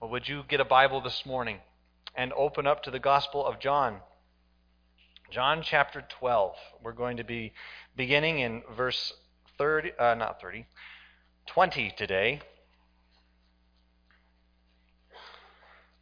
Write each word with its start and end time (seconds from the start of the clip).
Well, 0.00 0.08
would 0.12 0.26
you 0.26 0.44
get 0.48 0.60
a 0.60 0.64
Bible 0.64 1.02
this 1.02 1.26
morning 1.26 1.58
and 2.14 2.32
open 2.32 2.66
up 2.66 2.84
to 2.84 2.90
the 2.90 2.98
Gospel 2.98 3.44
of 3.44 3.60
John? 3.60 3.98
John 5.30 5.60
chapter 5.62 6.02
12. 6.08 6.54
We're 6.82 6.92
going 6.92 7.18
to 7.18 7.22
be 7.22 7.52
beginning 7.96 8.38
in 8.38 8.62
verse 8.74 9.12
30, 9.58 9.92
uh, 9.98 10.14
not 10.14 10.40
30, 10.40 10.64
20 11.48 11.92
today. 11.98 12.40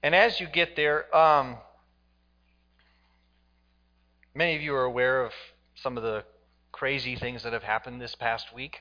And 0.00 0.14
as 0.14 0.38
you 0.38 0.46
get 0.46 0.76
there, 0.76 1.12
um, 1.14 1.56
many 4.32 4.54
of 4.54 4.62
you 4.62 4.76
are 4.76 4.84
aware 4.84 5.24
of 5.24 5.32
some 5.74 5.96
of 5.96 6.04
the 6.04 6.22
crazy 6.70 7.16
things 7.16 7.42
that 7.42 7.52
have 7.52 7.64
happened 7.64 8.00
this 8.00 8.14
past 8.14 8.54
week 8.54 8.78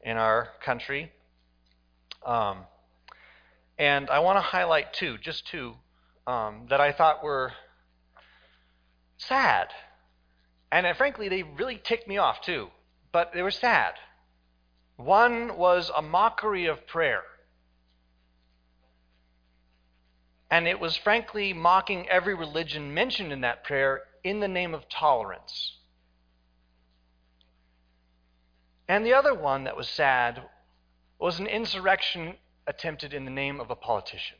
in 0.00 0.16
our 0.16 0.48
country. 0.64 1.12
Um, 2.26 2.64
and 3.78 4.10
I 4.10 4.18
want 4.18 4.36
to 4.36 4.42
highlight 4.42 4.92
two, 4.92 5.18
just 5.18 5.46
two, 5.46 5.74
um, 6.26 6.66
that 6.68 6.80
I 6.80 6.92
thought 6.92 7.22
were 7.22 7.52
sad. 9.18 9.68
And 10.72 10.86
uh, 10.86 10.94
frankly, 10.94 11.28
they 11.28 11.42
really 11.42 11.80
ticked 11.82 12.08
me 12.08 12.18
off 12.18 12.40
too, 12.40 12.68
but 13.12 13.32
they 13.32 13.42
were 13.42 13.50
sad. 13.50 13.94
One 14.96 15.56
was 15.56 15.90
a 15.96 16.02
mockery 16.02 16.66
of 16.66 16.86
prayer. 16.86 17.22
And 20.50 20.66
it 20.66 20.80
was 20.80 20.96
frankly 20.96 21.52
mocking 21.52 22.08
every 22.08 22.34
religion 22.34 22.92
mentioned 22.94 23.32
in 23.32 23.42
that 23.42 23.64
prayer 23.64 24.02
in 24.24 24.40
the 24.40 24.48
name 24.48 24.74
of 24.74 24.88
tolerance. 24.88 25.76
And 28.88 29.04
the 29.04 29.12
other 29.12 29.34
one 29.34 29.64
that 29.64 29.76
was 29.76 29.88
sad 29.88 30.42
was 31.18 31.38
an 31.38 31.46
insurrection 31.46 32.36
attempted 32.68 33.14
in 33.14 33.24
the 33.24 33.30
name 33.30 33.60
of 33.60 33.70
a 33.70 33.74
politician. 33.74 34.36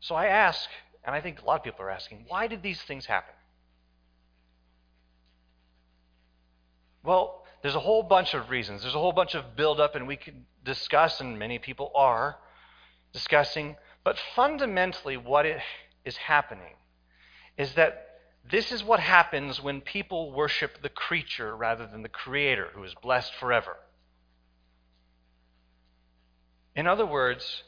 So 0.00 0.14
I 0.14 0.26
ask, 0.26 0.68
and 1.04 1.14
I 1.14 1.22
think 1.22 1.40
a 1.40 1.44
lot 1.46 1.56
of 1.56 1.64
people 1.64 1.82
are 1.84 1.90
asking, 1.90 2.26
why 2.28 2.46
did 2.46 2.62
these 2.62 2.82
things 2.82 3.06
happen? 3.06 3.34
Well, 7.02 7.44
there's 7.62 7.74
a 7.74 7.80
whole 7.80 8.02
bunch 8.02 8.34
of 8.34 8.50
reasons. 8.50 8.82
There's 8.82 8.94
a 8.94 8.98
whole 8.98 9.12
bunch 9.12 9.34
of 9.34 9.56
buildup, 9.56 9.94
and 9.94 10.06
we 10.06 10.16
could 10.16 10.44
discuss, 10.64 11.20
and 11.20 11.38
many 11.38 11.58
people 11.58 11.90
are 11.94 12.36
discussing. 13.12 13.76
But 14.02 14.18
fundamentally, 14.34 15.16
what 15.16 15.46
is 16.04 16.16
happening 16.16 16.74
is 17.56 17.74
that 17.74 18.08
this 18.50 18.72
is 18.72 18.84
what 18.84 19.00
happens 19.00 19.62
when 19.62 19.80
people 19.80 20.32
worship 20.32 20.82
the 20.82 20.90
creature 20.90 21.56
rather 21.56 21.86
than 21.86 22.02
the 22.02 22.10
creator, 22.10 22.68
who 22.74 22.84
is 22.84 22.94
blessed 23.00 23.32
forever. 23.34 23.76
In 26.74 26.86
other 26.86 27.06
words, 27.06 27.62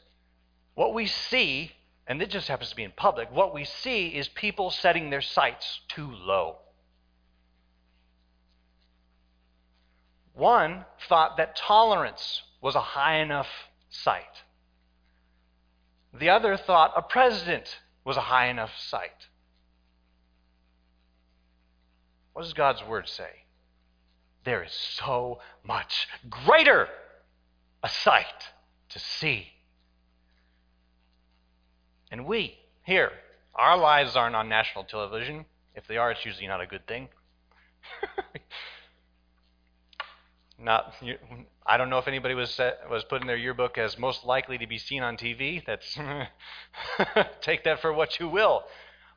what 0.75 0.93
we 0.93 1.05
see, 1.05 1.71
and 2.05 2.21
it 2.21 2.29
just 2.29 2.47
happens 2.47 2.69
to 2.71 2.75
be 2.75 2.83
in 2.83 2.91
public, 2.91 3.31
what 3.31 3.53
we 3.53 3.63
see 3.63 4.07
is 4.09 4.27
people 4.27 4.69
setting 4.69 5.09
their 5.09 5.21
sights 5.21 5.79
too 5.87 6.11
low. 6.11 6.57
One 10.33 10.85
thought 11.07 11.37
that 11.37 11.55
tolerance 11.55 12.43
was 12.61 12.75
a 12.75 12.81
high 12.81 13.17
enough 13.17 13.47
sight. 13.89 14.43
The 16.13 16.29
other 16.29 16.57
thought 16.57 16.93
a 16.95 17.01
president 17.01 17.79
was 18.03 18.17
a 18.17 18.21
high 18.21 18.47
enough 18.47 18.71
sight. 18.77 19.27
What 22.33 22.43
does 22.43 22.53
God's 22.53 22.83
word 22.83 23.07
say? 23.09 23.45
There 24.43 24.63
is 24.63 24.71
so 24.71 25.39
much 25.63 26.07
greater 26.29 26.87
a 27.83 27.89
sight 27.89 28.51
to 28.89 28.99
see. 28.99 29.47
And 32.11 32.25
we, 32.25 32.57
here, 32.83 33.11
our 33.55 33.77
lives 33.77 34.15
aren't 34.15 34.35
on 34.35 34.47
national 34.49 34.85
television. 34.85 35.45
If 35.75 35.87
they 35.87 35.97
are, 35.97 36.11
it's 36.11 36.25
usually 36.25 36.47
not 36.47 36.61
a 36.61 36.67
good 36.67 36.87
thing. 36.87 37.09
not, 40.59 40.93
I 41.65 41.77
don't 41.77 41.89
know 41.89 41.97
if 41.97 42.07
anybody 42.07 42.33
was 42.33 42.49
set, 42.51 42.89
was 42.89 43.03
put 43.03 43.21
in 43.21 43.27
their 43.27 43.37
yearbook 43.37 43.77
as 43.77 43.97
most 43.97 44.25
likely 44.25 44.57
to 44.57 44.67
be 44.67 44.77
seen 44.77 45.03
on 45.03 45.17
TV. 45.17 45.63
That's 45.65 45.97
take 47.41 47.63
that 47.65 47.81
for 47.81 47.91
what 47.91 48.19
you 48.19 48.29
will. 48.29 48.63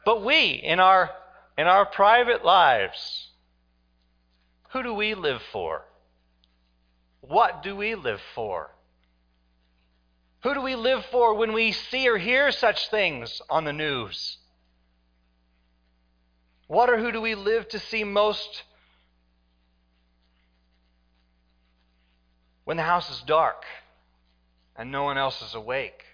But 0.05 0.25
we, 0.25 0.61
in 0.62 0.81
our 0.81 1.11
in 1.56 1.66
our 1.66 1.84
private 1.84 2.45
lives, 2.45 3.28
who 4.71 4.83
do 4.83 4.95
we 4.95 5.15
live 5.15 5.43
for? 5.53 5.84
What 7.21 7.62
do 7.62 7.77
we 7.77 7.95
live 7.95 8.21
for? 8.34 8.71
Who 10.43 10.55
do 10.55 10.62
we 10.62 10.75
live 10.75 11.05
for 11.06 11.34
when 11.34 11.53
we 11.53 11.73
see 11.73 12.09
or 12.09 12.17
hear 12.17 12.51
such 12.51 12.91
things 12.91 13.43
on 13.51 13.65
the 13.65 13.73
news? 13.73 14.39
What 16.67 16.89
or 16.89 16.99
who 16.99 17.12
do 17.12 17.21
we 17.21 17.34
live 17.34 17.69
to 17.71 17.78
see 17.78 18.05
most 18.05 18.62
when 22.65 22.77
the 22.77 22.83
house 22.83 23.11
is 23.11 23.23
dark 23.23 23.65
and 24.77 24.91
no 24.91 25.03
one 25.03 25.19
else 25.19 25.43
is 25.43 25.55
awake? 25.55 26.05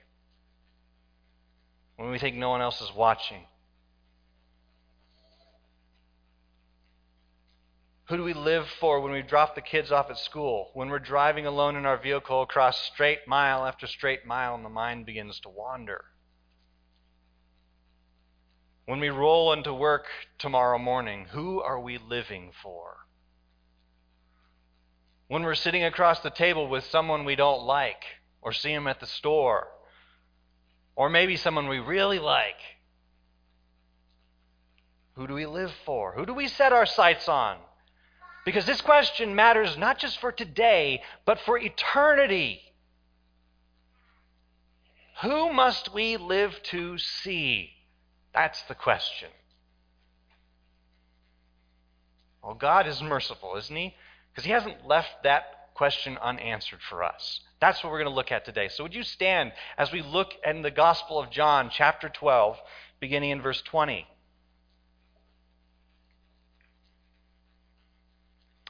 When 1.97 2.11
we 2.11 2.19
think 2.19 2.37
no 2.37 2.51
one 2.51 2.61
else 2.61 2.81
is 2.81 2.93
watching? 2.95 3.43
Who 8.09 8.17
do 8.17 8.23
we 8.23 8.35
live 8.35 8.69
for 8.79 9.01
when 9.01 9.11
we 9.11 9.23
drop 9.23 9.57
the 9.57 9.61
kids 9.61 9.91
off 9.91 10.11
at 10.11 10.19
school? 10.19 10.71
When 10.75 10.89
we're 10.89 11.01
driving 11.01 11.45
alone 11.45 11.75
in 11.75 11.85
our 11.85 11.97
vehicle 11.97 12.43
across 12.43 12.81
straight 12.93 13.27
mile 13.27 13.67
after 13.67 13.89
straight 13.89 14.25
mile 14.25 14.55
and 14.55 14.65
the 14.65 14.69
mind 14.69 15.07
begins 15.07 15.41
to 15.41 15.49
wander? 15.49 16.05
When 18.85 19.01
we 19.01 19.09
roll 19.09 19.53
into 19.53 19.75
work 19.75 20.05
tomorrow 20.39 20.79
morning, 20.79 21.27
who 21.33 21.61
are 21.61 21.81
we 21.81 21.99
living 21.99 22.53
for? 22.63 22.99
When 25.27 25.43
we're 25.43 25.57
sitting 25.57 25.83
across 25.83 26.21
the 26.21 26.31
table 26.31 26.69
with 26.69 26.85
someone 26.85 27.25
we 27.25 27.35
don't 27.35 27.65
like, 27.65 28.05
or 28.41 28.53
see 28.53 28.73
them 28.73 28.87
at 28.87 29.01
the 29.01 29.07
store, 29.07 29.67
or 30.95 31.11
maybe 31.11 31.35
someone 31.35 31.67
we 31.67 31.81
really 31.81 32.21
like, 32.21 32.61
who 35.15 35.27
do 35.27 35.35
we 35.35 35.47
live 35.47 35.73
for? 35.85 36.13
Who 36.13 36.25
do 36.25 36.35
we 36.35 36.47
set 36.47 36.73
our 36.73 36.87
sights 36.87 37.29
on? 37.29 37.57
Because 38.47 38.65
this 38.65 38.81
question 38.81 39.35
matters 39.35 39.77
not 39.77 39.99
just 39.99 40.21
for 40.21 40.31
today, 40.31 41.03
but 41.25 41.41
for 41.41 41.59
eternity. 41.59 42.63
Who 45.23 45.53
must 45.53 45.93
we 45.93 46.17
live 46.17 46.63
to 46.71 46.97
see? 46.97 47.71
That's 48.33 48.63
the 48.63 48.77
question. 48.77 49.31
Well, 52.41 52.55
God 52.55 52.87
is 52.87 53.03
merciful, 53.03 53.57
isn't 53.57 53.75
He? 53.75 53.97
Because 54.31 54.45
He 54.45 54.53
hasn't 54.53 54.87
left 54.87 55.25
that 55.25 55.75
question 55.75 56.17
unanswered 56.17 56.83
for 56.89 57.03
us. 57.03 57.41
That's 57.61 57.83
what 57.83 57.91
we're 57.91 57.99
going 57.99 58.13
to 58.13 58.15
look 58.15 58.31
at 58.31 58.45
today. 58.45 58.69
So, 58.69 58.85
would 58.85 58.95
you 58.95 59.03
stand 59.03 59.55
as 59.77 59.91
we 59.91 60.03
look 60.03 60.35
in 60.45 60.63
the 60.63 60.71
Gospel 60.71 61.19
of 61.19 61.31
John, 61.31 61.69
chapter 61.69 62.09
12, 62.09 62.59
beginning 63.01 63.31
in 63.31 63.43
verse 63.43 63.61
20? 63.63 64.07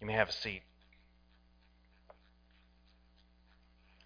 You 0.00 0.06
may 0.06 0.14
have 0.14 0.28
a 0.28 0.32
seat. 0.32 0.62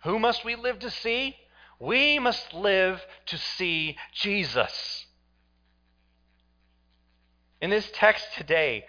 Who 0.05 0.19
must 0.19 0.45
we 0.45 0.57
live 0.57 0.79
to 0.81 0.91
see? 0.91 1.37
We 1.79 2.19
must 2.19 2.55
live 2.55 3.05
to 3.27 3.39
see 3.39 3.97
Jesus. 4.13 5.07
In 7.61 7.71
this 7.71 7.89
text 7.95 8.27
today, 8.37 8.85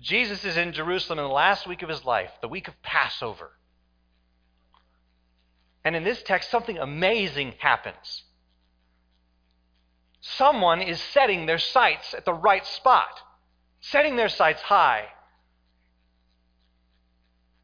Jesus 0.00 0.44
is 0.44 0.56
in 0.56 0.72
Jerusalem 0.72 1.18
in 1.18 1.24
the 1.24 1.32
last 1.32 1.66
week 1.66 1.82
of 1.82 1.88
his 1.88 2.04
life, 2.04 2.30
the 2.40 2.48
week 2.48 2.68
of 2.68 2.80
Passover. 2.82 3.50
And 5.84 5.96
in 5.96 6.04
this 6.04 6.22
text, 6.22 6.50
something 6.50 6.78
amazing 6.78 7.54
happens. 7.58 8.24
Someone 10.20 10.80
is 10.80 11.00
setting 11.00 11.46
their 11.46 11.58
sights 11.58 12.14
at 12.14 12.24
the 12.24 12.32
right 12.32 12.64
spot, 12.64 13.20
setting 13.80 14.14
their 14.14 14.28
sights 14.28 14.62
high. 14.62 15.06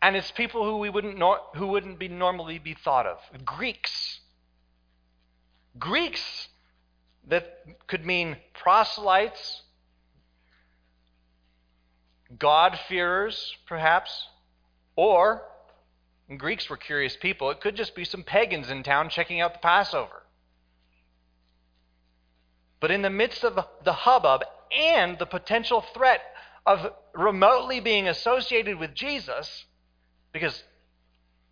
And 0.00 0.16
it's 0.16 0.30
people 0.30 0.64
who 0.64 0.78
we 0.78 0.90
wouldn't 0.90 1.18
nor- 1.18 1.40
who 1.56 1.66
wouldn't 1.68 1.98
be 1.98 2.08
normally 2.08 2.58
be 2.58 2.74
thought 2.74 3.06
of. 3.06 3.18
Greeks. 3.44 4.20
Greeks 5.78 6.48
that 7.26 7.64
could 7.86 8.06
mean 8.06 8.36
proselytes, 8.54 9.62
God-fearers, 12.38 13.56
perhaps, 13.66 14.28
or 14.96 15.42
Greeks 16.36 16.68
were 16.68 16.76
curious 16.76 17.16
people. 17.16 17.50
It 17.50 17.60
could 17.60 17.74
just 17.74 17.94
be 17.94 18.04
some 18.04 18.22
pagans 18.22 18.70
in 18.70 18.82
town 18.82 19.08
checking 19.08 19.40
out 19.40 19.54
the 19.54 19.60
Passover. 19.60 20.22
But 22.80 22.90
in 22.90 23.02
the 23.02 23.10
midst 23.10 23.44
of 23.44 23.58
the 23.82 23.92
hubbub 23.92 24.44
and 24.70 25.18
the 25.18 25.26
potential 25.26 25.80
threat 25.80 26.20
of 26.66 26.92
remotely 27.14 27.80
being 27.80 28.06
associated 28.06 28.78
with 28.78 28.94
Jesus, 28.94 29.64
because 30.38 30.62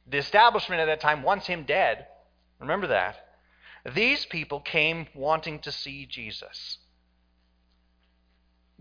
the 0.07 0.19
establishment 0.19 0.81
at 0.81 0.87
that 0.87 1.01
time 1.01 1.23
wants 1.23 1.47
him 1.47 1.65
dead, 1.65 2.07
remember 2.61 2.87
that, 2.89 3.17
these 3.95 4.25
people 4.27 4.61
came 4.61 5.07
wanting 5.15 5.59
to 5.61 5.73
see 5.73 6.07
Jesus. 6.07 6.79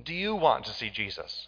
Do 0.01 0.13
you 0.13 0.35
want 0.35 0.65
to 0.65 0.73
see 0.73 0.89
Jesus? 0.89 1.47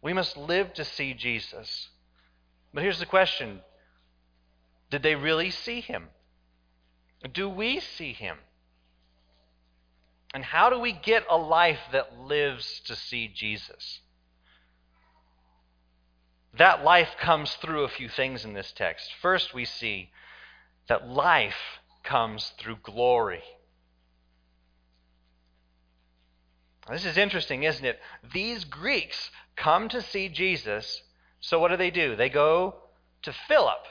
We 0.00 0.12
must 0.12 0.36
live 0.36 0.72
to 0.74 0.84
see 0.84 1.12
Jesus. 1.12 1.88
But 2.72 2.82
here's 2.82 3.00
the 3.00 3.06
question 3.06 3.60
Did 4.90 5.02
they 5.02 5.14
really 5.14 5.50
see 5.50 5.80
him? 5.80 6.08
Do 7.32 7.48
we 7.48 7.80
see 7.80 8.12
him? 8.12 8.36
And 10.32 10.44
how 10.44 10.70
do 10.70 10.78
we 10.78 10.92
get 10.92 11.24
a 11.28 11.36
life 11.36 11.80
that 11.90 12.18
lives 12.18 12.80
to 12.80 12.94
see 12.94 13.28
Jesus? 13.28 14.00
That 16.54 16.82
life 16.82 17.10
comes 17.20 17.52
through 17.54 17.84
a 17.84 17.88
few 17.88 18.08
things 18.08 18.44
in 18.44 18.54
this 18.54 18.72
text. 18.72 19.12
First, 19.20 19.54
we 19.54 19.64
see 19.64 20.10
that 20.88 21.08
life 21.08 21.80
comes 22.02 22.52
through 22.58 22.78
glory. 22.82 23.42
This 26.90 27.04
is 27.04 27.18
interesting, 27.18 27.64
isn't 27.64 27.84
it? 27.84 28.00
These 28.32 28.64
Greeks 28.64 29.30
come 29.56 29.88
to 29.90 30.00
see 30.00 30.28
Jesus, 30.30 31.02
so 31.40 31.58
what 31.58 31.68
do 31.68 31.76
they 31.76 31.90
do? 31.90 32.16
They 32.16 32.30
go 32.30 32.76
to 33.22 33.32
Philip. 33.46 33.84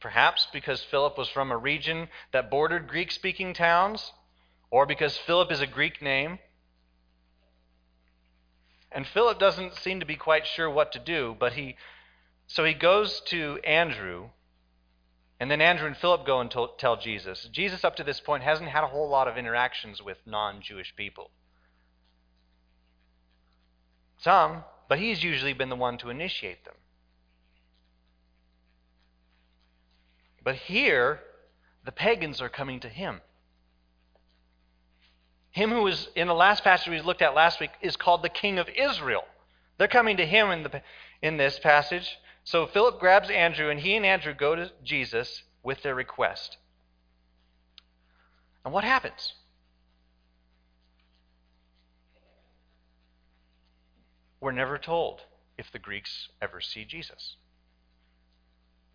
Perhaps 0.00 0.48
because 0.52 0.82
Philip 0.82 1.16
was 1.16 1.28
from 1.28 1.52
a 1.52 1.56
region 1.56 2.08
that 2.32 2.50
bordered 2.50 2.88
Greek 2.88 3.12
speaking 3.12 3.54
towns, 3.54 4.12
or 4.70 4.84
because 4.84 5.16
Philip 5.16 5.52
is 5.52 5.60
a 5.60 5.66
Greek 5.66 6.02
name. 6.02 6.38
And 8.90 9.06
Philip 9.06 9.38
doesn't 9.38 9.76
seem 9.76 10.00
to 10.00 10.06
be 10.06 10.16
quite 10.16 10.46
sure 10.46 10.70
what 10.70 10.92
to 10.92 10.98
do, 10.98 11.36
but 11.38 11.52
he 11.52 11.76
so 12.48 12.64
he 12.64 12.72
goes 12.72 13.20
to 13.26 13.58
Andrew, 13.62 14.30
and 15.38 15.50
then 15.50 15.60
Andrew 15.60 15.86
and 15.86 15.96
Philip 15.96 16.24
go 16.24 16.40
and 16.40 16.50
tell 16.50 16.96
Jesus. 16.96 17.46
Jesus, 17.52 17.84
up 17.84 17.96
to 17.96 18.04
this 18.04 18.20
point, 18.20 18.42
hasn't 18.42 18.70
had 18.70 18.84
a 18.84 18.88
whole 18.88 19.08
lot 19.08 19.28
of 19.28 19.36
interactions 19.36 20.02
with 20.02 20.16
non 20.26 20.62
Jewish 20.62 20.96
people. 20.96 21.30
Some, 24.16 24.64
but 24.88 24.98
he's 24.98 25.22
usually 25.22 25.52
been 25.52 25.68
the 25.68 25.76
one 25.76 25.98
to 25.98 26.08
initiate 26.08 26.64
them. 26.64 26.74
But 30.42 30.54
here, 30.56 31.20
the 31.84 31.92
pagans 31.92 32.40
are 32.40 32.48
coming 32.48 32.80
to 32.80 32.88
him. 32.88 33.20
Him 35.50 35.70
who 35.70 35.82
was 35.82 36.08
in 36.14 36.28
the 36.28 36.34
last 36.34 36.62
passage 36.62 36.88
we 36.88 37.00
looked 37.00 37.22
at 37.22 37.34
last 37.34 37.60
week 37.60 37.70
is 37.80 37.96
called 37.96 38.22
the 38.22 38.28
King 38.28 38.58
of 38.58 38.68
Israel. 38.68 39.24
They're 39.78 39.88
coming 39.88 40.16
to 40.18 40.26
him 40.26 40.50
in, 40.50 40.62
the, 40.62 40.82
in 41.22 41.36
this 41.36 41.58
passage. 41.58 42.18
So 42.44 42.66
Philip 42.66 42.98
grabs 42.98 43.30
Andrew, 43.30 43.70
and 43.70 43.80
he 43.80 43.94
and 43.94 44.04
Andrew 44.04 44.34
go 44.34 44.54
to 44.54 44.70
Jesus 44.84 45.42
with 45.62 45.82
their 45.82 45.94
request. 45.94 46.56
And 48.64 48.72
what 48.72 48.84
happens? 48.84 49.34
We're 54.40 54.52
never 54.52 54.78
told 54.78 55.20
if 55.56 55.70
the 55.72 55.78
Greeks 55.78 56.28
ever 56.40 56.60
see 56.60 56.84
Jesus. 56.84 57.36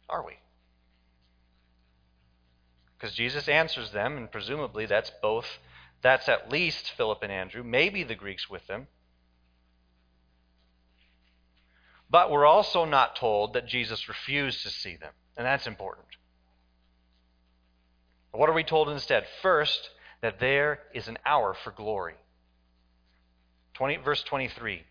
Are 0.09 0.25
we? 0.25 0.33
Because 2.97 3.15
Jesus 3.15 3.47
answers 3.49 3.91
them, 3.91 4.15
and 4.15 4.31
presumably 4.31 4.85
that's 4.85 5.11
both, 5.21 5.45
that's 6.03 6.29
at 6.29 6.51
least 6.51 6.91
Philip 6.91 7.23
and 7.23 7.31
Andrew, 7.31 7.63
maybe 7.63 8.03
the 8.03 8.13
Greeks 8.13 8.49
with 8.49 8.67
them. 8.67 8.87
But 12.09 12.29
we're 12.29 12.45
also 12.45 12.85
not 12.85 13.15
told 13.15 13.53
that 13.53 13.65
Jesus 13.65 14.07
refused 14.07 14.61
to 14.63 14.69
see 14.69 14.97
them, 14.97 15.13
and 15.35 15.45
that's 15.45 15.65
important. 15.65 16.05
What 18.31 18.49
are 18.49 18.53
we 18.53 18.63
told 18.63 18.89
instead? 18.89 19.25
First, 19.41 19.89
that 20.21 20.39
there 20.39 20.79
is 20.93 21.07
an 21.07 21.17
hour 21.25 21.53
for 21.53 21.71
glory. 21.71 22.15
20, 23.75 23.97
verse 23.97 24.23
23. 24.23 24.83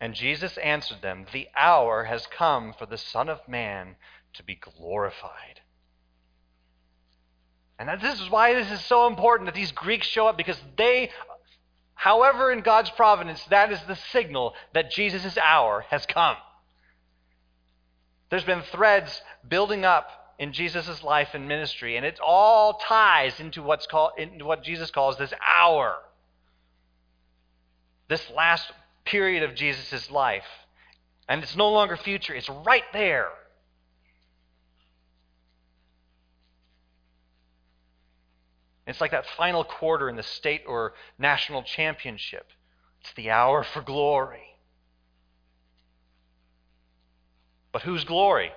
And 0.00 0.14
Jesus 0.14 0.56
answered 0.58 1.02
them, 1.02 1.26
The 1.32 1.48
hour 1.56 2.04
has 2.04 2.26
come 2.26 2.72
for 2.72 2.86
the 2.86 2.98
Son 2.98 3.28
of 3.28 3.46
Man 3.48 3.96
to 4.34 4.42
be 4.42 4.54
glorified. 4.54 5.60
And 7.78 7.88
this 8.00 8.20
is 8.20 8.28
why 8.28 8.54
this 8.54 8.70
is 8.70 8.84
so 8.84 9.06
important 9.06 9.46
that 9.46 9.54
these 9.54 9.70
Greeks 9.70 10.06
show 10.06 10.26
up 10.26 10.36
because 10.36 10.60
they, 10.76 11.10
however, 11.94 12.50
in 12.50 12.62
God's 12.62 12.90
providence, 12.90 13.42
that 13.50 13.70
is 13.70 13.80
the 13.86 13.96
signal 14.12 14.54
that 14.74 14.90
Jesus' 14.90 15.38
hour 15.38 15.84
has 15.90 16.04
come. 16.04 16.36
There's 18.30 18.44
been 18.44 18.62
threads 18.62 19.22
building 19.48 19.84
up 19.84 20.10
in 20.38 20.52
Jesus' 20.52 21.02
life 21.02 21.30
and 21.34 21.48
ministry, 21.48 21.96
and 21.96 22.04
it 22.04 22.20
all 22.24 22.74
ties 22.74 23.40
into 23.40 23.62
what's 23.62 23.86
called 23.86 24.12
into 24.18 24.44
what 24.44 24.62
Jesus 24.62 24.90
calls 24.90 25.16
this 25.16 25.32
hour. 25.58 25.96
This 28.08 28.28
last 28.30 28.70
period 29.04 29.42
of 29.42 29.54
Jesus' 29.54 30.10
life. 30.10 30.46
And 31.28 31.42
it's 31.42 31.56
no 31.56 31.70
longer 31.70 31.96
future, 31.96 32.34
it's 32.34 32.48
right 32.48 32.84
there. 32.92 33.28
It's 38.88 39.02
like 39.02 39.10
that 39.10 39.26
final 39.36 39.64
quarter 39.64 40.08
in 40.08 40.16
the 40.16 40.22
state 40.22 40.62
or 40.66 40.94
national 41.18 41.62
championship. 41.62 42.46
It's 43.02 43.12
the 43.12 43.30
hour 43.30 43.62
for 43.62 43.82
glory. 43.82 44.56
But 47.70 47.82
whose 47.82 48.04
glory? 48.04 48.50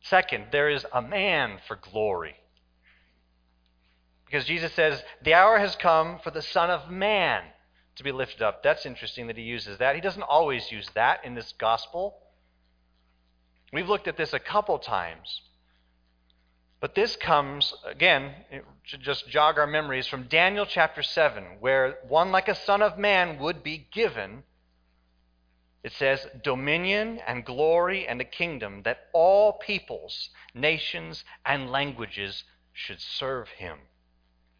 Second, 0.00 0.46
there 0.50 0.70
is 0.70 0.86
a 0.92 1.02
man 1.02 1.58
for 1.68 1.76
glory. 1.76 2.36
Because 4.24 4.46
Jesus 4.46 4.72
says, 4.72 5.02
The 5.22 5.34
hour 5.34 5.58
has 5.58 5.76
come 5.76 6.18
for 6.24 6.30
the 6.30 6.40
Son 6.40 6.70
of 6.70 6.90
Man 6.90 7.42
to 7.96 8.02
be 8.02 8.12
lifted 8.12 8.40
up. 8.40 8.62
That's 8.62 8.86
interesting 8.86 9.26
that 9.26 9.36
he 9.36 9.42
uses 9.42 9.76
that. 9.76 9.94
He 9.94 10.00
doesn't 10.00 10.22
always 10.22 10.72
use 10.72 10.88
that 10.94 11.22
in 11.22 11.34
this 11.34 11.52
gospel. 11.58 12.16
We've 13.74 13.90
looked 13.90 14.08
at 14.08 14.16
this 14.16 14.32
a 14.32 14.38
couple 14.38 14.78
times. 14.78 15.42
But 16.82 16.96
this 16.96 17.14
comes, 17.14 17.72
again, 17.84 18.34
should 18.82 19.02
just 19.02 19.28
jog 19.28 19.56
our 19.56 19.68
memories 19.68 20.08
from 20.08 20.24
Daniel 20.24 20.66
chapter 20.66 21.00
7, 21.00 21.58
where 21.60 22.00
one 22.08 22.32
like 22.32 22.48
a 22.48 22.56
son 22.56 22.82
of 22.82 22.98
man 22.98 23.38
would 23.38 23.62
be 23.62 23.86
given. 23.92 24.42
It 25.84 25.92
says, 25.92 26.26
dominion 26.42 27.20
and 27.24 27.44
glory 27.44 28.08
and 28.08 28.20
a 28.20 28.24
kingdom 28.24 28.82
that 28.82 29.06
all 29.12 29.52
peoples, 29.52 30.30
nations, 30.54 31.24
and 31.46 31.70
languages 31.70 32.42
should 32.72 33.00
serve 33.00 33.48
him. 33.50 33.78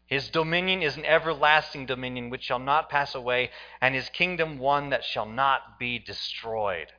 His 0.05 0.29
dominion 0.29 0.81
is 0.81 0.95
an 0.95 1.03
everlasting 1.03 1.87
dominion 1.87 2.29
which 2.29 2.43
shall 2.43 2.57
not 2.57 2.89
pass 2.89 3.15
away, 3.15 3.51
and 3.81 3.93
his 3.93 4.07
kingdom 4.07 4.59
one 4.59 4.91
that 4.91 5.03
shall 5.03 5.25
not 5.25 5.77
be 5.77 5.99
destroyed. 5.99 6.93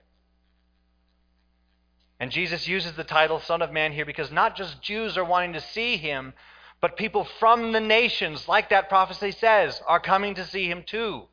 And 2.21 2.30
Jesus 2.30 2.68
uses 2.68 2.92
the 2.92 3.04
title 3.04 3.40
Son 3.40 3.62
of 3.62 3.73
Man 3.73 3.92
here 3.92 4.04
because 4.04 4.30
not 4.30 4.56
just 4.56 4.80
Jews 4.80 5.16
are 5.16 5.25
wanting 5.25 5.54
to 5.54 5.61
see 5.61 5.97
him, 5.97 6.33
but 6.80 6.97
people 6.97 7.25
from 7.25 7.73
the 7.73 7.80
nations, 7.80 8.47
like 8.49 8.71
that 8.71 8.88
prophecy 8.88 9.33
says, 9.33 9.80
are 9.87 10.00
coming 10.00 10.35
to 10.37 10.47
see 10.47 10.68
him 10.68 10.83
too. 10.85 11.25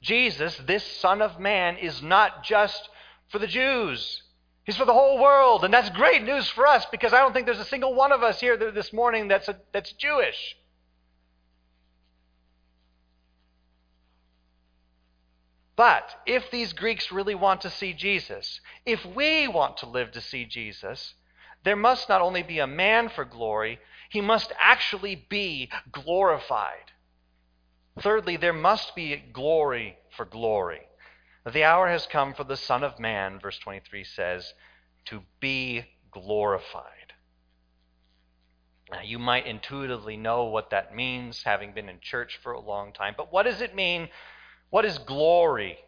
Jesus, 0.00 0.56
this 0.66 0.84
Son 0.84 1.20
of 1.20 1.38
Man, 1.38 1.76
is 1.76 2.02
not 2.02 2.42
just 2.42 2.88
for 3.28 3.38
the 3.38 3.46
Jews. 3.46 4.22
He's 4.64 4.76
for 4.76 4.84
the 4.84 4.94
whole 4.94 5.20
world. 5.20 5.64
And 5.64 5.74
that's 5.74 5.90
great 5.90 6.22
news 6.22 6.48
for 6.48 6.66
us 6.66 6.86
because 6.86 7.12
I 7.12 7.18
don't 7.18 7.32
think 7.32 7.46
there's 7.46 7.58
a 7.58 7.64
single 7.64 7.94
one 7.94 8.12
of 8.12 8.22
us 8.22 8.40
here 8.40 8.56
this 8.56 8.92
morning 8.92 9.28
that's, 9.28 9.48
a, 9.48 9.56
that's 9.72 9.92
Jewish. 9.92 10.56
But 15.80 16.14
if 16.26 16.50
these 16.50 16.74
Greeks 16.74 17.10
really 17.10 17.34
want 17.34 17.62
to 17.62 17.70
see 17.70 17.94
Jesus, 17.94 18.60
if 18.84 19.02
we 19.06 19.48
want 19.48 19.78
to 19.78 19.88
live 19.88 20.12
to 20.12 20.20
see 20.20 20.44
Jesus, 20.44 21.14
there 21.64 21.74
must 21.74 22.06
not 22.06 22.20
only 22.20 22.42
be 22.42 22.58
a 22.58 22.66
man 22.66 23.08
for 23.08 23.24
glory, 23.24 23.80
he 24.10 24.20
must 24.20 24.52
actually 24.60 25.14
be 25.14 25.70
glorified. 25.90 26.92
Thirdly, 27.98 28.36
there 28.36 28.52
must 28.52 28.94
be 28.94 29.16
glory 29.32 29.96
for 30.14 30.26
glory. 30.26 30.82
The 31.50 31.64
hour 31.64 31.88
has 31.88 32.06
come 32.06 32.34
for 32.34 32.44
the 32.44 32.58
Son 32.58 32.84
of 32.84 33.00
Man, 33.00 33.40
verse 33.40 33.58
23 33.58 34.04
says, 34.04 34.52
to 35.06 35.22
be 35.40 35.86
glorified. 36.10 37.14
Now, 38.92 39.00
you 39.00 39.18
might 39.18 39.46
intuitively 39.46 40.18
know 40.18 40.44
what 40.44 40.68
that 40.68 40.94
means, 40.94 41.44
having 41.44 41.72
been 41.72 41.88
in 41.88 42.00
church 42.00 42.38
for 42.42 42.52
a 42.52 42.60
long 42.60 42.92
time, 42.92 43.14
but 43.16 43.32
what 43.32 43.44
does 43.44 43.62
it 43.62 43.74
mean 43.74 44.10
what 44.70 44.84
is 44.84 44.98
glory? 44.98 45.78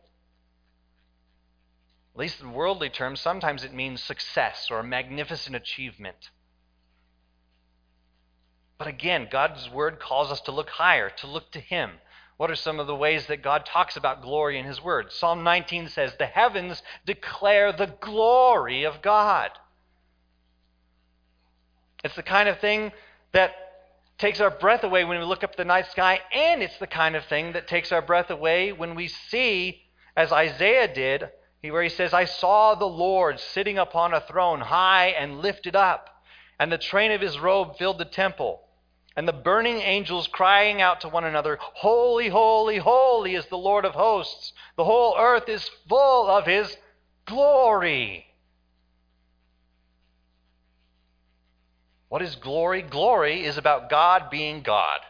At 2.14 2.18
least 2.18 2.40
in 2.40 2.52
worldly 2.52 2.90
terms, 2.90 3.20
sometimes 3.20 3.64
it 3.64 3.72
means 3.72 4.02
success 4.02 4.68
or 4.70 4.80
a 4.80 4.84
magnificent 4.84 5.56
achievement. 5.56 6.30
But 8.76 8.88
again, 8.88 9.28
God's 9.30 9.70
word 9.70 10.00
calls 10.00 10.30
us 10.30 10.40
to 10.42 10.52
look 10.52 10.68
higher, 10.68 11.08
to 11.08 11.26
look 11.26 11.52
to 11.52 11.60
Him. 11.60 11.92
What 12.36 12.50
are 12.50 12.56
some 12.56 12.80
of 12.80 12.88
the 12.88 12.96
ways 12.96 13.26
that 13.26 13.42
God 13.42 13.64
talks 13.64 13.96
about 13.96 14.22
glory 14.22 14.58
in 14.58 14.64
His 14.64 14.82
word? 14.82 15.12
Psalm 15.12 15.44
19 15.44 15.88
says, 15.88 16.14
The 16.18 16.26
heavens 16.26 16.82
declare 17.06 17.72
the 17.72 17.94
glory 18.00 18.84
of 18.84 19.00
God. 19.00 19.52
It's 22.02 22.16
the 22.16 22.22
kind 22.22 22.48
of 22.48 22.58
thing 22.58 22.92
that 23.30 23.54
takes 24.22 24.40
our 24.40 24.50
breath 24.52 24.84
away 24.84 25.04
when 25.04 25.18
we 25.18 25.24
look 25.24 25.42
up 25.42 25.56
the 25.56 25.64
night 25.64 25.90
sky, 25.90 26.20
and 26.32 26.62
it's 26.62 26.78
the 26.78 26.86
kind 26.86 27.16
of 27.16 27.24
thing 27.24 27.54
that 27.54 27.66
takes 27.66 27.90
our 27.90 28.00
breath 28.00 28.30
away 28.30 28.70
when 28.70 28.94
we 28.94 29.08
see, 29.08 29.82
as 30.16 30.30
Isaiah 30.30 30.86
did, 30.86 31.28
where 31.60 31.82
he 31.82 31.88
says, 31.88 32.14
I 32.14 32.26
saw 32.26 32.76
the 32.76 32.86
Lord 32.86 33.40
sitting 33.40 33.78
upon 33.78 34.14
a 34.14 34.20
throne, 34.20 34.60
high 34.60 35.08
and 35.08 35.40
lifted 35.40 35.74
up, 35.74 36.08
and 36.60 36.70
the 36.70 36.78
train 36.78 37.10
of 37.10 37.20
his 37.20 37.40
robe 37.40 37.76
filled 37.76 37.98
the 37.98 38.04
temple. 38.04 38.60
And 39.16 39.26
the 39.26 39.32
burning 39.32 39.80
angels 39.80 40.28
crying 40.28 40.80
out 40.80 41.00
to 41.00 41.08
one 41.08 41.24
another, 41.24 41.58
Holy, 41.60 42.28
holy, 42.28 42.78
holy 42.78 43.34
is 43.34 43.46
the 43.46 43.58
Lord 43.58 43.84
of 43.84 43.94
hosts. 43.94 44.52
The 44.76 44.84
whole 44.84 45.16
earth 45.18 45.48
is 45.48 45.68
full 45.88 46.28
of 46.28 46.46
his 46.46 46.76
glory. 47.26 48.31
What 52.12 52.20
is 52.20 52.34
glory? 52.34 52.82
Glory 52.82 53.42
is 53.42 53.56
about 53.56 53.88
God 53.88 54.28
being 54.30 54.60
God. 54.60 55.00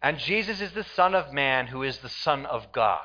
And 0.00 0.16
Jesus 0.16 0.60
is 0.60 0.70
the 0.70 0.84
Son 0.84 1.16
of 1.16 1.32
Man 1.32 1.66
who 1.66 1.82
is 1.82 1.98
the 1.98 2.08
Son 2.08 2.46
of 2.46 2.70
God. 2.70 3.00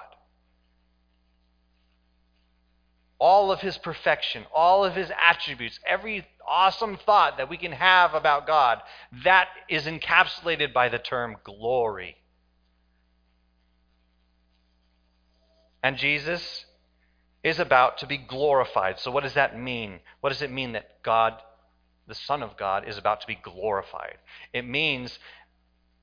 All 3.18 3.52
of 3.52 3.62
his 3.62 3.80
perfection, 3.80 4.46
all 4.54 4.86
of 4.86 4.94
his 4.94 5.12
attributes, 5.20 5.80
every 5.88 6.28
awesome 6.48 6.98
thought 6.98 7.38
that 7.38 7.50
we 7.50 7.58
can 7.58 7.72
have 7.72 8.14
about 8.14 8.46
God, 8.46 8.80
that 9.24 9.48
is 9.68 9.86
encapsulated 9.86 10.74
by 10.74 10.90
the 10.90 11.00
term 11.00 11.38
glory. 11.44 12.16
And 15.82 15.98
Jesus 15.98 16.64
is 17.44 17.58
about 17.58 17.98
to 17.98 18.06
be 18.06 18.18
glorified. 18.18 19.00
So, 19.00 19.10
what 19.10 19.24
does 19.24 19.34
that 19.34 19.60
mean? 19.60 20.02
What 20.22 20.30
does 20.30 20.44
it 20.44 20.52
mean 20.52 20.74
that 20.74 21.02
God 21.02 21.42
the 22.08 22.16
Son 22.16 22.42
of 22.42 22.58
God, 22.58 22.88
is 22.88 22.98
about 22.98 23.22
to 23.22 23.28
be 23.28 23.36
glorified. 23.36 24.18
It 24.54 24.66
means 24.66 25.20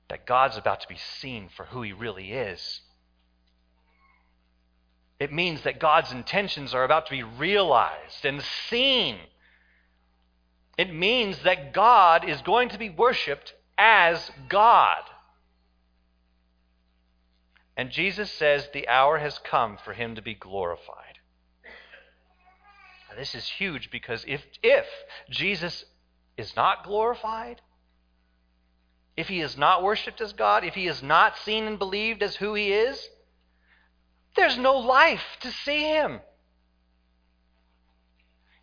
that 0.09 0.25
God's 0.25 0.57
about 0.57 0.81
to 0.81 0.87
be 0.87 0.97
seen 1.19 1.49
for 1.55 1.65
who 1.65 1.81
he 1.81 1.93
really 1.93 2.31
is. 2.31 2.81
It 5.19 5.31
means 5.31 5.61
that 5.63 5.79
God's 5.79 6.11
intentions 6.11 6.73
are 6.73 6.83
about 6.83 7.05
to 7.07 7.11
be 7.11 7.23
realized 7.23 8.25
and 8.25 8.41
seen. 8.69 9.17
It 10.77 10.93
means 10.93 11.39
that 11.43 11.73
God 11.73 12.27
is 12.27 12.41
going 12.41 12.69
to 12.69 12.77
be 12.77 12.89
worshiped 12.89 13.53
as 13.77 14.29
God. 14.49 15.01
And 17.77 17.91
Jesus 17.91 18.31
says 18.31 18.69
the 18.73 18.87
hour 18.87 19.17
has 19.17 19.39
come 19.39 19.77
for 19.77 19.93
him 19.93 20.15
to 20.15 20.21
be 20.21 20.33
glorified. 20.33 21.19
Now, 23.09 23.17
this 23.17 23.35
is 23.35 23.47
huge 23.47 23.89
because 23.91 24.25
if, 24.27 24.45
if 24.63 24.85
Jesus 25.29 25.85
is 26.37 26.55
not 26.55 26.83
glorified, 26.83 27.61
if 29.17 29.27
he 29.27 29.39
is 29.39 29.57
not 29.57 29.83
worshiped 29.83 30.19
as 30.19 30.33
God, 30.33 30.63
if 30.63 30.75
he 30.75 30.87
is 30.87 31.01
not 31.01 31.37
seen 31.37 31.65
and 31.65 31.79
believed 31.79 32.21
as 32.21 32.35
who 32.35 32.53
he 32.53 32.73
is, 32.73 33.09
there's 34.35 34.57
no 34.57 34.77
life 34.77 35.37
to 35.41 35.51
see 35.51 35.83
him. 35.83 36.19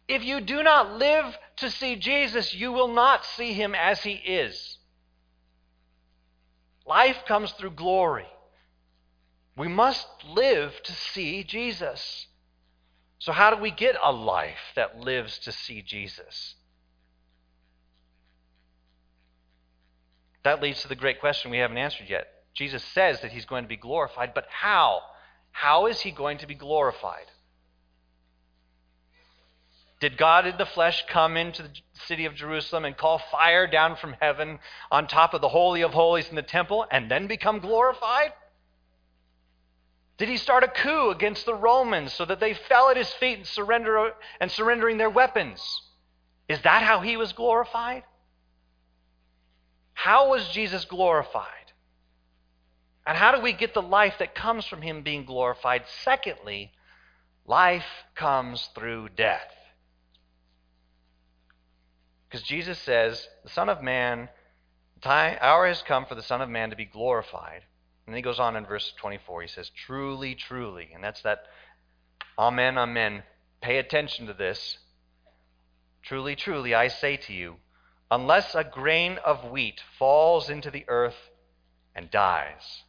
If 0.08 0.24
you 0.24 0.40
do 0.40 0.62
not 0.62 0.98
live 0.98 1.38
to 1.56 1.70
see 1.70 1.96
Jesus, 1.96 2.54
you 2.54 2.72
will 2.72 2.88
not 2.88 3.24
see 3.24 3.54
him 3.54 3.74
as 3.74 4.02
he 4.02 4.12
is. 4.12 4.78
Life 6.84 7.24
comes 7.26 7.52
through 7.52 7.70
glory. 7.70 8.26
We 9.56 9.68
must 9.68 10.06
live 10.28 10.82
to 10.82 10.92
see 10.92 11.44
Jesus. 11.44 12.26
So, 13.18 13.32
how 13.32 13.54
do 13.54 13.62
we 13.62 13.70
get 13.70 13.96
a 14.02 14.12
life 14.12 14.72
that 14.74 14.98
lives 14.98 15.38
to 15.40 15.52
see 15.52 15.80
Jesus? 15.80 16.56
That 20.44 20.62
leads 20.62 20.82
to 20.82 20.88
the 20.88 20.96
great 20.96 21.20
question 21.20 21.50
we 21.50 21.58
haven't 21.58 21.78
answered 21.78 22.08
yet. 22.08 22.26
Jesus 22.54 22.84
says 22.92 23.20
that 23.20 23.32
he's 23.32 23.44
going 23.44 23.64
to 23.64 23.68
be 23.68 23.76
glorified, 23.76 24.34
but 24.34 24.46
how? 24.50 25.00
How 25.52 25.86
is 25.86 26.00
he 26.00 26.10
going 26.10 26.38
to 26.38 26.46
be 26.46 26.54
glorified? 26.54 27.26
Did 30.00 30.18
God 30.18 30.46
in 30.48 30.56
the 30.56 30.66
flesh 30.66 31.04
come 31.08 31.36
into 31.36 31.62
the 31.62 31.70
city 32.06 32.24
of 32.24 32.34
Jerusalem 32.34 32.84
and 32.84 32.96
call 32.96 33.18
fire 33.30 33.68
down 33.68 33.94
from 33.94 34.16
heaven 34.20 34.58
on 34.90 35.06
top 35.06 35.32
of 35.32 35.40
the 35.40 35.48
Holy 35.48 35.82
of 35.82 35.92
Holies 35.92 36.28
in 36.28 36.34
the 36.34 36.42
temple 36.42 36.84
and 36.90 37.08
then 37.08 37.28
become 37.28 37.60
glorified? 37.60 38.32
Did 40.18 40.28
he 40.28 40.38
start 40.38 40.64
a 40.64 40.68
coup 40.68 41.10
against 41.10 41.46
the 41.46 41.54
Romans 41.54 42.12
so 42.12 42.24
that 42.24 42.40
they 42.40 42.54
fell 42.54 42.90
at 42.90 42.96
his 42.96 43.12
feet 43.14 43.38
and, 43.38 43.46
surrender, 43.46 44.12
and 44.40 44.50
surrendering 44.50 44.98
their 44.98 45.08
weapons? 45.08 45.82
Is 46.48 46.60
that 46.62 46.82
how 46.82 47.00
he 47.00 47.16
was 47.16 47.32
glorified? 47.32 48.02
How 50.02 50.30
was 50.30 50.48
Jesus 50.48 50.84
glorified? 50.84 51.46
And 53.06 53.16
how 53.16 53.30
do 53.30 53.40
we 53.40 53.52
get 53.52 53.72
the 53.72 53.80
life 53.80 54.14
that 54.18 54.34
comes 54.34 54.66
from 54.66 54.82
him 54.82 55.02
being 55.02 55.24
glorified? 55.24 55.84
Secondly, 56.02 56.72
life 57.46 57.86
comes 58.16 58.68
through 58.74 59.10
death. 59.10 59.54
Because 62.28 62.44
Jesus 62.44 62.80
says, 62.80 63.28
the 63.44 63.50
Son 63.50 63.68
of 63.68 63.80
Man, 63.80 64.28
the 65.04 65.08
hour 65.08 65.68
has 65.68 65.82
come 65.82 66.04
for 66.06 66.16
the 66.16 66.22
Son 66.24 66.40
of 66.40 66.50
Man 66.50 66.70
to 66.70 66.76
be 66.76 66.84
glorified. 66.84 67.62
And 68.04 68.12
then 68.12 68.16
he 68.16 68.22
goes 68.22 68.40
on 68.40 68.56
in 68.56 68.66
verse 68.66 68.92
24. 69.00 69.42
He 69.42 69.46
says, 69.46 69.70
Truly, 69.86 70.34
truly. 70.34 70.88
And 70.92 71.04
that's 71.04 71.22
that 71.22 71.44
Amen, 72.36 72.76
Amen. 72.76 73.22
Pay 73.60 73.78
attention 73.78 74.26
to 74.26 74.34
this. 74.34 74.78
Truly, 76.02 76.34
truly, 76.34 76.74
I 76.74 76.88
say 76.88 77.18
to 77.18 77.32
you, 77.32 77.58
Unless 78.12 78.54
a 78.54 78.62
grain 78.62 79.16
of 79.24 79.50
wheat 79.50 79.80
falls 79.98 80.50
into 80.50 80.70
the 80.70 80.84
earth 80.86 81.30
and 81.94 82.10
dies, 82.10 82.82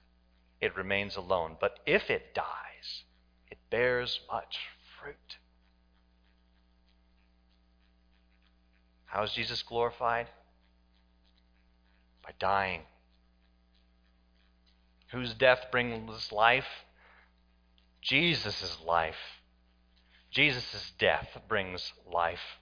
it 0.60 0.76
remains 0.76 1.16
alone. 1.16 1.56
But 1.62 1.80
if 1.86 2.10
it 2.10 2.36
dies, 2.36 3.06
it 3.50 3.58
bears 3.70 4.20
much 4.30 4.58
fruit. 5.00 5.38
How 9.06 9.24
is 9.24 9.32
Jesus 9.32 9.64
glorified? 9.64 10.28
By 12.22 12.32
dying. 12.38 12.82
Whose 15.12 15.34
death 15.34 15.68
brings 15.72 16.34
life? 16.34 16.84
Jesus' 18.02 18.78
life. 18.86 19.40
Jesus' 20.32 20.92
death 21.00 21.30
brings 21.48 21.94
life. 22.12 22.60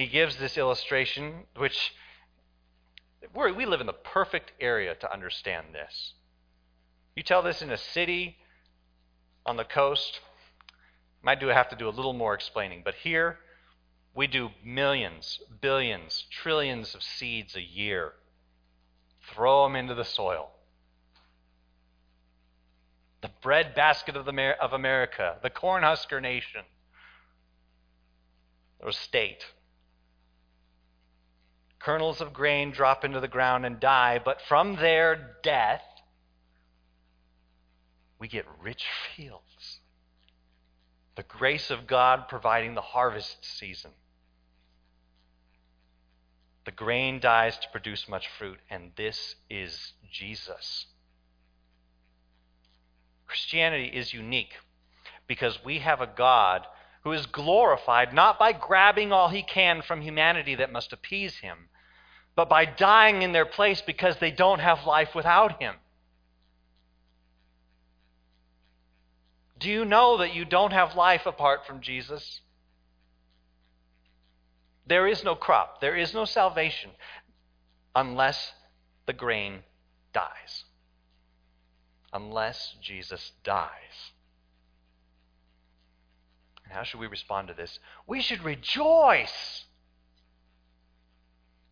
He 0.00 0.06
gives 0.06 0.36
this 0.36 0.56
illustration, 0.56 1.44
which 1.56 1.92
we 3.34 3.66
live 3.66 3.80
in 3.80 3.86
the 3.86 3.92
perfect 3.92 4.52
area 4.60 4.94
to 4.94 5.12
understand 5.12 5.66
this. 5.74 6.14
You 7.14 7.22
tell 7.22 7.42
this 7.42 7.60
in 7.60 7.70
a 7.70 7.76
city 7.76 8.38
on 9.44 9.56
the 9.56 9.64
coast, 9.64 10.20
might 11.22 11.38
do 11.38 11.48
have 11.48 11.68
to 11.68 11.76
do 11.76 11.88
a 11.88 11.90
little 11.90 12.14
more 12.14 12.34
explaining, 12.34 12.82
but 12.82 12.94
here 12.94 13.38
we 14.14 14.26
do 14.26 14.50
millions, 14.64 15.40
billions, 15.60 16.24
trillions 16.30 16.94
of 16.94 17.02
seeds 17.02 17.54
a 17.54 17.62
year. 17.62 18.14
Throw 19.34 19.64
them 19.64 19.76
into 19.76 19.94
the 19.94 20.04
soil. 20.04 20.50
the 23.20 23.30
breadbasket 23.42 24.16
of, 24.16 24.26
of 24.26 24.72
America, 24.72 25.36
the 25.42 25.50
Cornhusker 25.50 26.22
Nation, 26.22 26.62
or 28.80 28.92
state. 28.92 29.44
Kernels 31.80 32.20
of 32.20 32.32
grain 32.32 32.72
drop 32.72 33.04
into 33.04 33.20
the 33.20 33.28
ground 33.28 33.64
and 33.64 33.80
die, 33.80 34.20
but 34.22 34.40
from 34.42 34.76
their 34.76 35.36
death, 35.42 35.82
we 38.18 38.28
get 38.28 38.44
rich 38.62 38.84
fields. 39.16 39.80
The 41.16 41.22
grace 41.22 41.70
of 41.70 41.86
God 41.86 42.28
providing 42.28 42.74
the 42.74 42.80
harvest 42.82 43.38
season. 43.58 43.92
The 46.66 46.70
grain 46.70 47.18
dies 47.18 47.58
to 47.58 47.68
produce 47.70 48.08
much 48.08 48.28
fruit, 48.28 48.58
and 48.68 48.92
this 48.96 49.34
is 49.48 49.94
Jesus. 50.12 50.86
Christianity 53.26 53.86
is 53.86 54.12
unique 54.12 54.54
because 55.26 55.64
we 55.64 55.78
have 55.78 56.02
a 56.02 56.06
God 56.06 56.66
who 57.02 57.12
is 57.12 57.24
glorified 57.26 58.12
not 58.12 58.38
by 58.38 58.52
grabbing 58.52 59.12
all 59.12 59.28
he 59.28 59.42
can 59.42 59.80
from 59.80 60.02
humanity 60.02 60.54
that 60.56 60.72
must 60.72 60.92
appease 60.92 61.36
him, 61.38 61.69
but 62.40 62.48
by 62.48 62.64
dying 62.64 63.20
in 63.20 63.32
their 63.32 63.44
place 63.44 63.82
because 63.82 64.16
they 64.16 64.30
don't 64.30 64.60
have 64.60 64.86
life 64.86 65.14
without 65.14 65.60
him. 65.60 65.74
Do 69.58 69.68
you 69.68 69.84
know 69.84 70.16
that 70.16 70.34
you 70.34 70.46
don't 70.46 70.72
have 70.72 70.96
life 70.96 71.26
apart 71.26 71.66
from 71.66 71.82
Jesus? 71.82 72.40
There 74.86 75.06
is 75.06 75.22
no 75.22 75.34
crop, 75.34 75.82
there 75.82 75.94
is 75.94 76.14
no 76.14 76.24
salvation 76.24 76.92
unless 77.94 78.52
the 79.04 79.12
grain 79.12 79.58
dies. 80.14 80.64
Unless 82.10 82.76
Jesus 82.80 83.32
dies. 83.44 83.68
And 86.64 86.72
how 86.72 86.84
should 86.84 87.00
we 87.00 87.06
respond 87.06 87.48
to 87.48 87.54
this? 87.54 87.78
We 88.06 88.22
should 88.22 88.42
rejoice. 88.42 89.66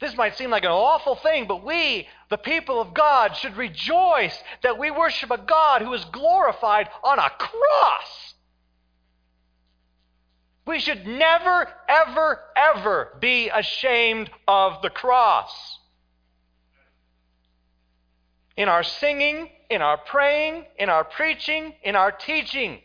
This 0.01 0.17
might 0.17 0.37
seem 0.37 0.51
like 0.51 0.65
an 0.65 0.71
awful 0.71 1.17
thing, 1.17 1.47
but 1.47 1.65
we, 1.65 2.07
the 2.31 2.39
people 2.39 2.81
of 2.81 2.95
God, 2.95 3.37
should 3.37 3.57
rejoice 3.57 4.39
that 4.63 4.79
we 4.79 4.91
worship 4.91 5.31
a 5.31 5.39
God 5.39 5.83
who 5.83 5.93
is 5.93 6.05
glorified 6.07 6.89
on 7.03 7.19
a 7.19 7.31
cross. 7.31 8.35
We 10.67 10.79
should 10.79 11.07
never, 11.07 11.67
ever, 11.89 12.41
ever 12.55 13.17
be 13.21 13.49
ashamed 13.49 14.31
of 14.47 14.83
the 14.83 14.91
cross. 14.91 15.79
In 18.57 18.69
our 18.69 18.83
singing, 18.85 19.51
in 19.71 19.83
our 19.83 19.97
praying, 19.97 20.67
in 20.79 20.91
our 20.91 21.05
preaching, 21.05 21.75
in 21.83 21.97
our 21.97 22.13
teaching, 22.13 22.81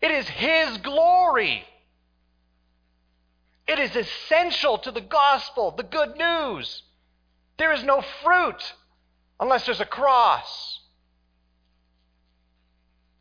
it 0.00 0.10
is 0.10 0.28
His 0.28 0.78
glory. 0.78 1.64
It 3.66 3.78
is 3.78 3.96
essential 3.96 4.78
to 4.78 4.90
the 4.90 5.00
gospel, 5.00 5.70
the 5.70 5.82
good 5.82 6.16
news. 6.16 6.82
There 7.56 7.72
is 7.72 7.82
no 7.82 8.02
fruit 8.22 8.74
unless 9.40 9.66
there's 9.66 9.80
a 9.80 9.86
cross. 9.86 10.80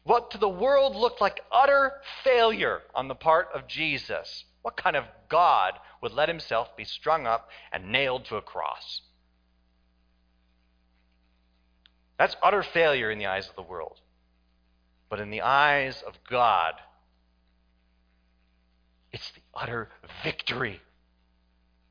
What 0.04 0.32
to 0.32 0.38
the 0.38 0.50
world 0.50 0.96
looked 0.96 1.22
like 1.22 1.40
utter 1.52 1.94
failure 2.24 2.82
on 2.94 3.08
the 3.08 3.16
part 3.16 3.50
of 3.54 3.68
Jesus. 3.68 4.44
What 4.62 4.76
kind 4.76 4.96
of 4.96 5.06
God 5.30 5.76
would 6.02 6.12
let 6.12 6.28
himself 6.28 6.76
be 6.76 6.84
strung 6.84 7.26
up 7.26 7.50
and 7.72 7.92
nailed 7.92 8.26
to 8.26 8.36
a 8.36 8.42
cross? 8.42 9.02
That's 12.18 12.36
utter 12.44 12.64
failure 12.64 13.10
in 13.12 13.18
the 13.18 13.26
eyes 13.28 13.48
of 13.48 13.56
the 13.56 13.62
world. 13.62 14.00
But 15.10 15.20
in 15.20 15.30
the 15.30 15.42
eyes 15.42 16.04
of 16.06 16.16
God, 16.30 16.74
it's 19.12 19.32
the 19.32 19.42
utter 19.53 19.89
victory 20.24 20.81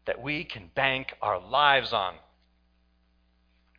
that 0.07 0.21
we 0.21 0.45
can 0.45 0.71
bank 0.75 1.15
our 1.23 1.41
lives 1.41 1.93
on. 1.93 2.15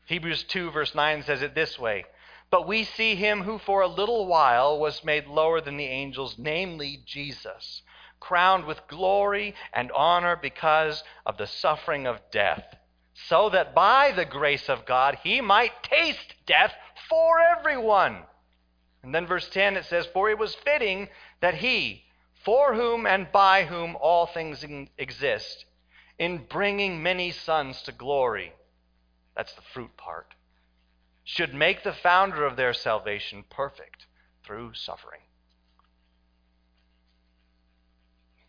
Hebrews 0.05 0.43
2, 0.43 0.71
verse 0.71 0.95
9 0.95 1.23
says 1.23 1.41
it 1.41 1.55
this 1.55 1.77
way 1.77 2.05
but 2.53 2.67
we 2.67 2.83
see 2.83 3.15
him 3.15 3.41
who 3.41 3.57
for 3.57 3.81
a 3.81 3.87
little 3.87 4.27
while 4.27 4.77
was 4.77 5.03
made 5.03 5.25
lower 5.25 5.59
than 5.59 5.75
the 5.75 5.87
angels, 5.87 6.35
namely 6.37 7.01
Jesus, 7.03 7.81
crowned 8.19 8.65
with 8.65 8.87
glory 8.87 9.55
and 9.73 9.91
honor 9.91 10.35
because 10.35 11.03
of 11.25 11.37
the 11.37 11.47
suffering 11.47 12.05
of 12.05 12.21
death, 12.29 12.63
so 13.27 13.49
that 13.49 13.73
by 13.73 14.11
the 14.11 14.25
grace 14.25 14.69
of 14.69 14.85
God 14.85 15.17
he 15.23 15.41
might 15.41 15.81
taste 15.81 16.35
death 16.45 16.71
for 17.09 17.39
everyone. 17.39 18.21
And 19.01 19.15
then 19.15 19.25
verse 19.25 19.49
10 19.49 19.75
it 19.75 19.85
says, 19.85 20.05
For 20.13 20.29
it 20.29 20.37
was 20.37 20.53
fitting 20.53 21.09
that 21.41 21.55
he, 21.55 22.03
for 22.43 22.73
whom 22.73 23.05
and 23.05 23.31
by 23.31 23.65
whom 23.65 23.95
all 23.99 24.25
things 24.25 24.65
exist, 24.97 25.65
in 26.19 26.45
bringing 26.49 27.01
many 27.01 27.31
sons 27.31 27.81
to 27.83 27.91
glory. 27.91 28.53
That's 29.35 29.53
the 29.53 29.61
fruit 29.73 29.95
part 29.97 30.35
should 31.23 31.53
make 31.53 31.83
the 31.83 31.93
founder 31.93 32.45
of 32.45 32.57
their 32.57 32.73
salvation 32.73 33.43
perfect 33.49 34.05
through 34.45 34.73
suffering. 34.73 35.21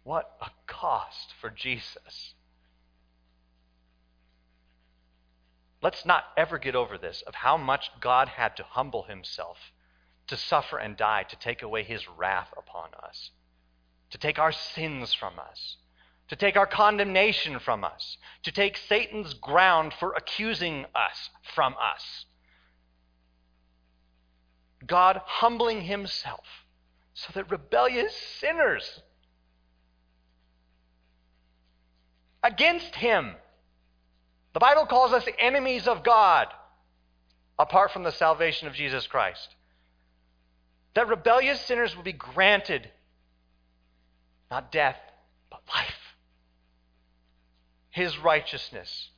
What 0.03 0.37
a 0.41 0.51
cost 0.67 1.33
for 1.41 1.51
Jesus. 1.51 2.35
Let's 5.81 6.05
not 6.05 6.25
ever 6.37 6.59
get 6.59 6.75
over 6.75 6.99
this 6.99 7.23
of 7.23 7.35
how 7.35 7.57
much 7.57 7.91
God 8.01 8.29
had 8.29 8.57
to 8.57 8.65
humble 8.65 9.05
himself 9.05 9.59
to 10.27 10.37
suffer 10.37 10.79
and 10.79 10.97
die 10.97 11.25
to 11.25 11.37
take 11.37 11.63
away 11.63 11.85
his 11.85 12.09
wrath 12.09 12.49
upon 12.57 12.89
us, 13.03 13.31
to 14.14 14.18
take 14.18 14.38
our 14.38 14.53
sins 14.53 15.12
from 15.12 15.40
us, 15.40 15.77
to 16.29 16.37
take 16.37 16.57
our 16.57 16.68
condemnation 16.68 17.59
from 17.59 17.83
us, 17.83 18.16
to 18.44 18.53
take 18.53 18.77
Satan's 18.77 19.35
ground 19.35 19.92
for 19.98 20.12
accusing 20.12 20.85
us 20.94 21.31
from 21.53 21.72
us. 21.72 22.24
God 24.87 25.20
humbling 25.24 25.83
himself 25.83 26.44
so 27.14 27.33
that 27.35 27.50
rebellious 27.50 28.14
sinners 28.38 29.00
against 32.40 32.94
him, 32.94 33.35
the 34.53 34.61
Bible 34.61 34.87
calls 34.87 35.12
us 35.12 35.27
enemies 35.40 35.88
of 35.88 36.05
God 36.05 36.46
apart 37.59 37.90
from 37.90 38.05
the 38.05 38.12
salvation 38.12 38.68
of 38.68 38.74
Jesus 38.74 39.09
Christ. 39.09 39.57
That 40.94 41.09
rebellious 41.09 41.61
sinners 41.62 41.96
will 41.96 42.05
be 42.05 42.12
granted 42.12 42.88
not 44.55 44.71
death, 44.71 44.97
but 45.51 45.62
life. 45.75 46.14
His 47.90 48.17
righteousness. 48.19 49.11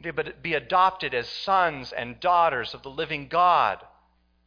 But 0.00 0.40
be 0.44 0.54
adopted 0.54 1.12
as 1.12 1.28
sons 1.28 1.92
and 1.92 2.20
daughters 2.20 2.72
of 2.72 2.84
the 2.84 2.88
living 2.88 3.26
God 3.26 3.78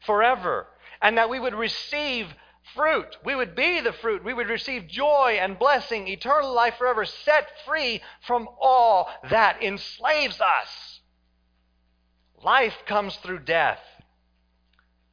forever, 0.05 0.67
and 1.01 1.17
that 1.17 1.29
we 1.29 1.41
would 1.41 1.53
receive 1.53 2.27
fruit. 2.73 3.17
We 3.25 3.35
would 3.35 3.53
be 3.53 3.81
the 3.81 3.91
fruit. 3.91 4.23
We 4.23 4.33
would 4.33 4.47
receive 4.47 4.87
joy 4.87 5.39
and 5.41 5.59
blessing, 5.59 6.07
eternal 6.07 6.53
life 6.53 6.75
forever, 6.77 7.03
set 7.03 7.49
free 7.65 8.01
from 8.25 8.47
all 8.61 9.09
that 9.29 9.61
enslaves 9.61 10.39
us. 10.39 11.01
Life 12.41 12.75
comes 12.85 13.17
through 13.17 13.39
death. 13.39 13.81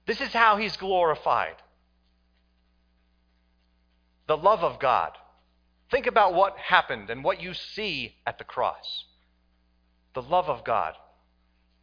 This 0.07 0.21
is 0.21 0.33
how 0.33 0.57
he's 0.57 0.77
glorified. 0.77 1.57
The 4.33 4.37
love 4.39 4.65
of 4.65 4.79
God. 4.79 5.13
Think 5.91 6.07
about 6.07 6.33
what 6.33 6.57
happened 6.57 7.11
and 7.11 7.23
what 7.23 7.43
you 7.43 7.53
see 7.53 8.17
at 8.27 8.39
the 8.39 8.45
cross. 8.45 9.05
The 10.15 10.23
love 10.23 10.49
of 10.49 10.65
God, 10.65 10.95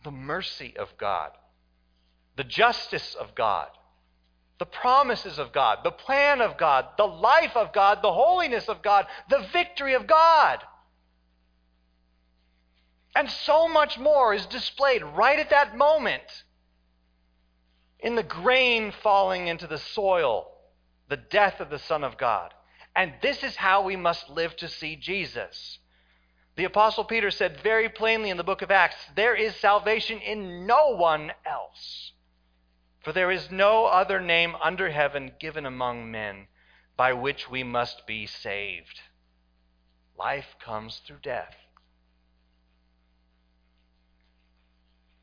the 0.04 0.10
mercy 0.10 0.76
of 0.76 0.98
God 0.98 1.32
the 2.40 2.44
justice 2.46 3.16
of 3.16 3.36
God, 3.36 3.68
the 4.60 4.66
promises 4.66 5.38
of 5.40 5.52
God, 5.52 5.80
the 5.84 5.92
plan 5.92 6.40
of 6.40 6.58
God, 6.58 6.86
the 6.98 7.04
life 7.04 7.54
of 7.58 7.74
God, 7.74 8.00
the 8.02 8.14
holiness 8.14 8.70
of 8.70 8.82
God, 8.82 9.08
the 9.30 9.46
victory 9.52 9.94
of 9.94 10.08
God. 10.08 10.60
And 13.14 13.30
so 13.30 13.68
much 13.68 14.00
more 14.00 14.34
is 14.34 14.46
displayed 14.46 15.04
right 15.04 15.38
at 15.38 15.50
that 15.50 15.76
moment 15.76 16.46
in 18.00 18.16
the 18.16 18.24
grain 18.24 18.94
falling 19.04 19.50
into 19.50 19.68
the 19.68 19.78
soil, 19.78 20.50
the 21.10 21.17
death 21.17 21.60
of 21.60 21.69
the 21.69 21.80
Son 21.80 22.04
of 22.04 22.17
God. 22.17 22.54
And 22.95 23.13
this 23.22 23.43
is 23.43 23.56
how 23.56 23.84
we 23.84 23.95
must 23.95 24.30
live 24.30 24.56
to 24.58 24.67
see 24.67 24.95
Jesus. 24.95 25.80
The 26.56 26.65
Apostle 26.65 27.04
Peter 27.04 27.32
said 27.32 27.62
very 27.62 27.89
plainly 27.89 28.30
in 28.30 28.38
the 28.38 28.43
book 28.43 28.62
of 28.62 28.72
Acts 28.72 28.98
there 29.15 29.36
is 29.36 29.56
salvation 29.56 30.19
in 30.19 30.65
no 30.65 30.95
one 30.95 31.32
else. 31.45 32.12
For 33.02 33.13
there 33.13 33.32
is 33.32 33.50
no 33.50 33.86
other 33.86 34.19
name 34.19 34.56
under 34.62 34.89
heaven 34.89 35.32
given 35.39 35.65
among 35.65 36.12
men 36.12 36.48
by 36.98 37.13
which 37.13 37.50
we 37.50 37.63
must 37.63 38.06
be 38.06 38.26
saved. 38.26 39.00
Life 40.17 40.58
comes 40.60 41.02
through 41.08 41.19
death. 41.24 41.56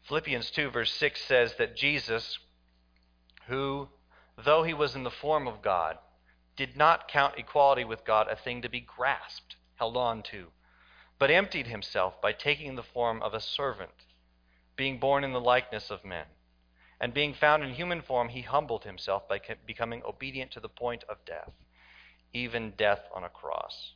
Philippians 0.05 0.51
2, 0.53 0.71
verse 0.71 0.93
6 0.95 1.21
says 1.23 1.55
that 1.59 1.77
Jesus, 1.77 2.39
who, 3.49 3.89
though 4.45 4.63
he 4.63 4.75
was 4.75 4.95
in 4.95 5.05
the 5.05 5.11
form 5.11 5.49
of 5.49 5.63
God, 5.63 5.99
did 6.57 6.77
not 6.77 7.09
count 7.09 7.35
equality 7.37 7.85
with 7.85 8.05
God 8.05 8.29
a 8.29 8.37
thing 8.37 8.63
to 8.63 8.69
be 8.69 8.81
grasped, 8.81 9.57
held 9.77 9.97
on 9.97 10.23
to, 10.25 10.47
but 11.19 11.31
emptied 11.31 11.67
himself 11.67 12.21
by 12.21 12.33
taking 12.33 12.75
the 12.75 12.83
form 12.83 13.23
of 13.23 13.35
a 13.35 13.41
servant, 13.41 14.05
being 14.77 14.99
born 14.99 15.25
in 15.25 15.33
the 15.33 15.41
likeness 15.41 15.91
of 15.91 16.05
men. 16.05 16.27
And 16.99 17.13
being 17.13 17.35
found 17.35 17.63
in 17.63 17.75
human 17.75 18.01
form, 18.01 18.29
he 18.29 18.41
humbled 18.41 18.85
himself 18.85 19.29
by 19.29 19.41
becoming 19.67 20.03
obedient 20.03 20.51
to 20.53 20.61
the 20.61 20.69
point 20.69 21.05
of 21.09 21.25
death, 21.27 21.53
even 22.33 22.73
death 22.77 23.03
on 23.15 23.23
a 23.23 23.29
cross. 23.29 23.93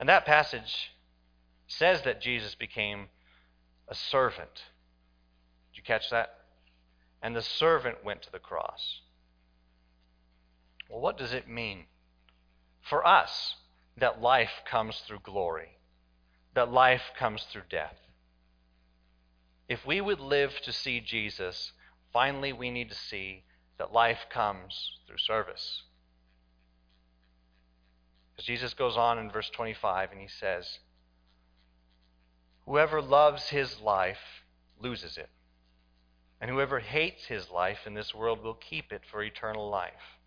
And 0.00 0.08
that 0.08 0.24
passage 0.24 0.94
says 1.66 2.02
that 2.02 2.20
Jesus 2.20 2.54
became 2.54 3.08
a 3.88 3.94
servant. 3.94 4.54
Did 5.72 5.78
you 5.78 5.82
catch 5.82 6.10
that? 6.10 6.43
And 7.24 7.34
the 7.34 7.40
servant 7.40 8.04
went 8.04 8.20
to 8.22 8.30
the 8.30 8.38
cross. 8.38 9.00
Well, 10.90 11.00
what 11.00 11.16
does 11.16 11.32
it 11.32 11.48
mean 11.48 11.86
for 12.82 13.06
us 13.06 13.56
that 13.96 14.20
life 14.20 14.52
comes 14.70 15.02
through 15.06 15.20
glory, 15.20 15.78
that 16.52 16.70
life 16.70 17.12
comes 17.18 17.42
through 17.44 17.62
death? 17.70 17.96
If 19.70 19.86
we 19.86 20.02
would 20.02 20.20
live 20.20 20.60
to 20.64 20.72
see 20.72 21.00
Jesus, 21.00 21.72
finally 22.12 22.52
we 22.52 22.70
need 22.70 22.90
to 22.90 22.94
see 22.94 23.44
that 23.78 23.90
life 23.90 24.26
comes 24.28 24.98
through 25.06 25.16
service. 25.16 25.84
As 28.38 28.44
Jesus 28.44 28.74
goes 28.74 28.98
on 28.98 29.18
in 29.18 29.30
verse 29.30 29.48
25 29.48 30.12
and 30.12 30.20
he 30.20 30.28
says, 30.28 30.78
Whoever 32.66 33.00
loves 33.00 33.48
his 33.48 33.80
life 33.80 34.42
loses 34.78 35.16
it, 35.16 35.30
and 36.40 36.50
whoever 36.50 36.80
hates 36.80 37.26
his 37.26 37.50
life 37.50 37.86
in 37.86 37.94
this 37.94 38.14
world 38.14 38.42
will 38.42 38.54
keep 38.54 38.92
it 38.92 39.02
for 39.10 39.22
eternal 39.22 39.68
life. 39.68 40.18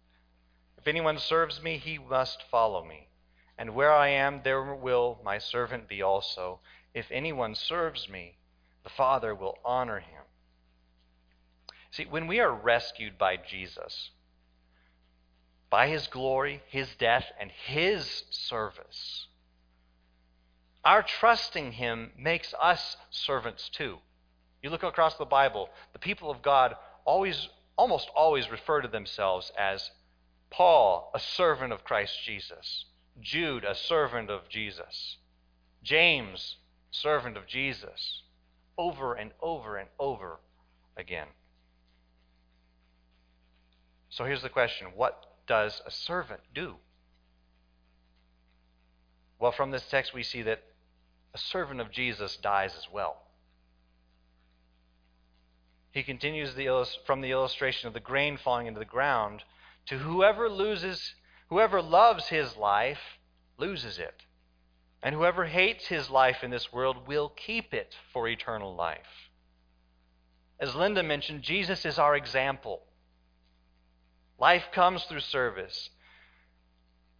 If 0.78 0.88
anyone 0.88 1.18
serves 1.18 1.62
me, 1.62 1.78
he 1.78 1.98
must 1.98 2.44
follow 2.50 2.84
me, 2.84 3.10
and 3.58 3.76
where 3.76 3.94
I 3.94 4.10
am, 4.10 4.42
there 4.44 4.74
will 4.74 5.20
my 5.24 5.38
servant 5.38 5.88
be 5.88 6.02
also. 6.02 6.60
If 6.94 7.08
anyone 7.12 7.56
serves 7.56 8.08
me, 8.10 8.38
the 8.84 8.90
Father 8.90 9.36
will 9.36 9.58
honor 9.66 10.00
him. 10.00 10.24
See, 11.92 12.06
when 12.06 12.28
we 12.28 12.40
are 12.40 12.54
rescued 12.54 13.18
by 13.18 13.38
Jesus, 13.38 14.12
by 15.70 15.88
his 15.88 16.08
glory, 16.08 16.64
his 16.68 16.96
death, 16.96 17.26
and 17.40 17.52
his 17.52 18.24
service, 18.30 19.28
our 20.86 21.04
trusting 21.04 21.74
him 21.74 22.14
makes 22.18 22.54
us 22.62 22.96
servants 23.10 23.68
too. 23.70 23.98
You 24.68 24.72
look 24.72 24.84
across 24.84 25.16
the 25.16 25.24
Bible, 25.24 25.70
the 25.94 26.00
people 26.00 26.30
of 26.30 26.42
God 26.42 26.76
always, 27.06 27.48
almost 27.78 28.10
always 28.14 28.52
refer 28.52 28.82
to 28.82 28.90
themselves 28.90 29.50
as 29.58 29.92
Paul, 30.50 31.10
a 31.16 31.22
servant 31.22 31.72
of 31.72 31.86
Christ 31.86 32.22
Jesus, 32.26 32.84
Jude, 33.22 33.64
a 33.64 33.74
servant 33.74 34.30
of 34.30 34.50
Jesus, 34.50 35.20
James, 35.84 36.58
servant 36.92 37.38
of 37.38 37.48
Jesus, 37.48 38.24
over 38.78 39.14
and 39.14 39.32
over 39.42 39.78
and 39.78 39.88
over 39.98 40.42
again. 40.98 41.28
So 44.10 44.26
here's 44.26 44.42
the 44.42 44.50
question 44.50 44.88
what 44.98 45.28
does 45.48 45.82
a 45.86 45.92
servant 45.92 46.42
do? 46.54 46.76
Well, 49.40 49.54
from 49.54 49.72
this 49.72 49.88
text, 49.90 50.14
we 50.14 50.24
see 50.24 50.42
that 50.42 50.62
a 51.34 51.38
servant 51.38 51.80
of 51.80 51.90
Jesus 51.90 52.36
dies 52.36 52.76
as 52.78 52.92
well. 52.92 53.22
He 55.98 56.04
continues 56.04 56.54
the, 56.54 56.88
from 57.08 57.22
the 57.22 57.32
illustration 57.32 57.88
of 57.88 57.96
the 57.96 58.00
grain 58.00 58.38
falling 58.38 58.68
into 58.68 58.78
the 58.78 58.86
ground 58.86 59.44
to 59.88 59.98
whoever 59.98 60.48
loses, 60.48 61.16
whoever 61.50 61.82
loves 61.82 62.28
his 62.28 62.56
life 62.56 63.18
loses 63.58 63.98
it. 63.98 64.22
And 65.02 65.16
whoever 65.16 65.46
hates 65.46 65.88
his 65.88 66.12
life 66.12 66.44
in 66.44 66.52
this 66.52 66.72
world 66.72 67.08
will 67.08 67.30
keep 67.30 67.74
it 67.74 67.96
for 68.14 68.28
eternal 68.28 68.76
life. 68.76 69.32
As 70.60 70.76
Linda 70.76 71.02
mentioned, 71.02 71.42
Jesus 71.42 71.84
is 71.84 71.98
our 71.98 72.16
example. 72.16 72.84
Life 74.38 74.66
comes 74.72 75.04
through 75.06 75.22
service. 75.22 75.90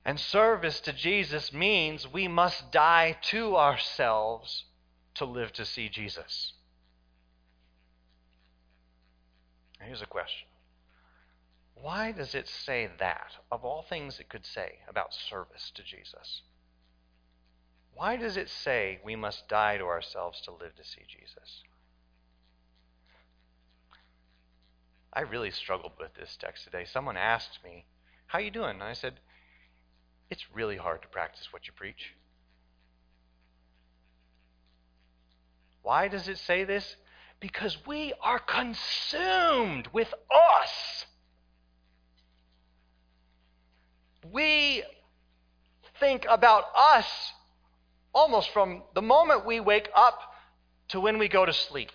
And 0.06 0.20
service 0.20 0.82
to 0.82 0.94
Jesus 0.94 1.52
means 1.52 2.08
we 2.08 2.28
must 2.28 2.72
die 2.72 3.18
to 3.24 3.58
ourselves 3.58 4.66
to 5.16 5.26
live 5.26 5.52
to 5.54 5.66
see 5.66 5.90
Jesus. 5.90 6.54
Here's 9.88 10.02
a 10.02 10.06
question 10.06 10.48
Why 11.76 12.12
does 12.12 12.36
it 12.36 12.50
say 12.50 12.90
that, 13.00 13.32
of 13.50 13.64
all 13.64 13.84
things 13.84 14.20
it 14.20 14.28
could 14.28 14.46
say 14.46 14.80
about 14.90 15.14
service 15.14 15.72
to 15.76 15.84
Jesus? 15.84 16.42
Why 17.94 18.18
does 18.18 18.36
it 18.36 18.50
say 18.50 19.00
we 19.04 19.16
must 19.16 19.48
die 19.48 19.78
to 19.78 19.86
ourselves 19.86 20.42
to 20.42 20.52
live 20.52 20.76
to 20.76 20.84
see 20.84 21.04
Jesus? 21.08 21.64
I 25.14 25.22
really 25.22 25.52
struggled 25.52 25.94
with 25.98 26.14
this 26.16 26.36
text 26.36 26.66
today. 26.66 26.84
Someone 26.84 27.18
asked 27.18 27.64
me, 27.64 27.86
"How 28.28 28.40
you 28.40 28.52
doing?" 28.52 28.72
And 28.72 28.84
I 28.84 28.94
said, 28.94 29.22
"It's 30.30 30.52
really 30.52 30.78
hard 30.78 31.02
to 31.04 31.08
practice 31.08 31.54
what 31.54 31.66
you 31.66 31.74
preach." 31.74 32.14
Why 35.82 36.10
does 36.10 36.28
it 36.28 36.38
say 36.40 36.66
this? 36.66 36.98
Because 37.40 37.78
we 37.86 38.14
are 38.22 38.40
consumed 38.40 39.88
with 39.94 40.14
us. 40.34 41.06
We 44.32 44.84
think 46.00 46.26
about 46.30 46.66
us 46.76 47.06
almost 48.14 48.50
from 48.52 48.82
the 48.96 49.02
moment 49.02 49.46
we 49.46 49.60
wake 49.60 49.90
up 49.96 50.20
to 50.90 51.00
when 51.00 51.20
we 51.20 51.28
go 51.28 51.46
to 51.46 51.54
sleep. 51.54 51.92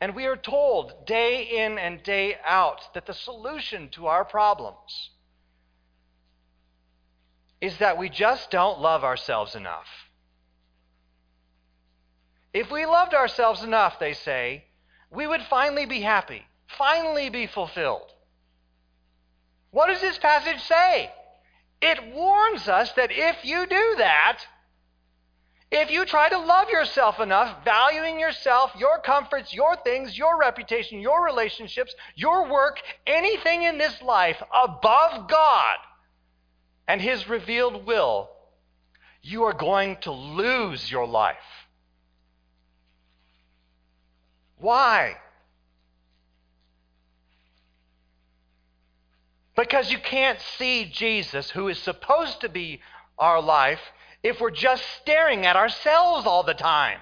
And 0.00 0.14
we 0.14 0.26
are 0.26 0.36
told 0.36 1.06
day 1.06 1.64
in 1.64 1.78
and 1.78 2.02
day 2.02 2.36
out 2.44 2.94
that 2.94 3.06
the 3.06 3.14
solution 3.14 3.88
to 3.90 4.06
our 4.06 4.24
problems 4.24 5.10
is 7.60 7.78
that 7.78 7.98
we 7.98 8.08
just 8.08 8.50
don't 8.52 8.80
love 8.80 9.02
ourselves 9.02 9.56
enough. 9.56 10.07
If 12.52 12.70
we 12.70 12.86
loved 12.86 13.14
ourselves 13.14 13.62
enough, 13.62 13.98
they 13.98 14.14
say, 14.14 14.64
we 15.10 15.26
would 15.26 15.42
finally 15.42 15.86
be 15.86 16.00
happy, 16.00 16.42
finally 16.66 17.28
be 17.30 17.46
fulfilled. 17.46 18.12
What 19.70 19.88
does 19.88 20.00
this 20.00 20.18
passage 20.18 20.60
say? 20.62 21.10
It 21.80 22.12
warns 22.12 22.68
us 22.68 22.92
that 22.92 23.10
if 23.12 23.44
you 23.44 23.66
do 23.66 23.94
that, 23.98 24.40
if 25.70 25.90
you 25.90 26.06
try 26.06 26.30
to 26.30 26.38
love 26.38 26.70
yourself 26.70 27.20
enough, 27.20 27.62
valuing 27.62 28.18
yourself, 28.18 28.72
your 28.78 29.00
comforts, 29.00 29.52
your 29.52 29.76
things, 29.76 30.16
your 30.16 30.38
reputation, 30.38 31.00
your 31.00 31.24
relationships, 31.24 31.94
your 32.14 32.50
work, 32.50 32.80
anything 33.06 33.64
in 33.64 33.76
this 33.76 34.00
life 34.00 34.42
above 34.52 35.28
God 35.28 35.76
and 36.88 37.02
His 37.02 37.28
revealed 37.28 37.86
will, 37.86 38.30
you 39.20 39.44
are 39.44 39.52
going 39.52 39.98
to 39.98 40.10
lose 40.10 40.90
your 40.90 41.06
life. 41.06 41.36
Why? 44.58 45.16
Because 49.56 49.90
you 49.90 49.98
can't 49.98 50.40
see 50.56 50.84
Jesus, 50.84 51.50
who 51.50 51.68
is 51.68 51.78
supposed 51.78 52.42
to 52.42 52.48
be 52.48 52.80
our 53.18 53.42
life, 53.42 53.80
if 54.22 54.40
we're 54.40 54.50
just 54.50 54.84
staring 55.00 55.46
at 55.46 55.56
ourselves 55.56 56.26
all 56.26 56.42
the 56.42 56.54
time. 56.54 57.00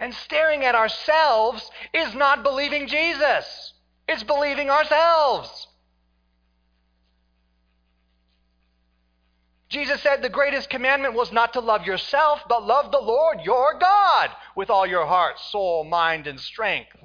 And 0.00 0.14
staring 0.14 0.64
at 0.64 0.76
ourselves 0.76 1.68
is 1.92 2.14
not 2.14 2.44
believing 2.44 2.86
Jesus, 2.86 3.74
it's 4.06 4.22
believing 4.22 4.70
ourselves. 4.70 5.66
Jesus 9.68 10.00
said 10.00 10.22
the 10.22 10.30
greatest 10.30 10.70
commandment 10.70 11.14
was 11.14 11.30
not 11.30 11.52
to 11.52 11.60
love 11.60 11.84
yourself, 11.84 12.40
but 12.48 12.66
love 12.66 12.90
the 12.90 13.00
Lord 13.00 13.40
your 13.44 13.78
God 13.78 14.30
with 14.56 14.70
all 14.70 14.86
your 14.86 15.04
heart, 15.04 15.38
soul, 15.38 15.84
mind, 15.84 16.26
and 16.26 16.40
strength. 16.40 16.96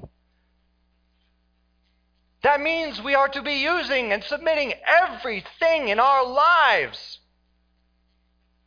That 2.42 2.62
means 2.62 3.02
we 3.02 3.16
are 3.16 3.30
to 3.30 3.42
be 3.42 3.56
using 3.56 4.14
and 4.14 4.24
submitting 4.24 4.74
everything 4.86 5.90
in 5.90 6.00
our 6.00 6.26
lives 6.26 7.20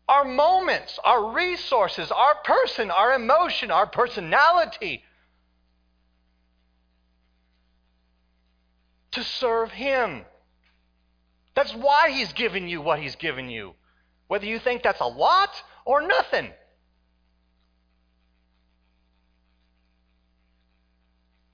our 0.08 0.24
moments, 0.24 1.00
our 1.02 1.32
resources, 1.32 2.12
our 2.12 2.36
person, 2.44 2.92
our 2.92 3.14
emotion, 3.14 3.72
our 3.72 3.86
personality 3.86 5.02
to 9.10 9.24
serve 9.24 9.72
Him. 9.72 10.24
That's 11.56 11.74
why 11.74 12.10
He's 12.12 12.32
given 12.34 12.68
you 12.68 12.80
what 12.80 13.00
He's 13.00 13.16
given 13.16 13.50
you 13.50 13.74
Whether 14.28 14.46
you 14.46 14.58
think 14.58 14.82
that's 14.82 15.00
a 15.00 15.06
lot 15.06 15.62
or 15.84 16.00
nothing. 16.00 16.52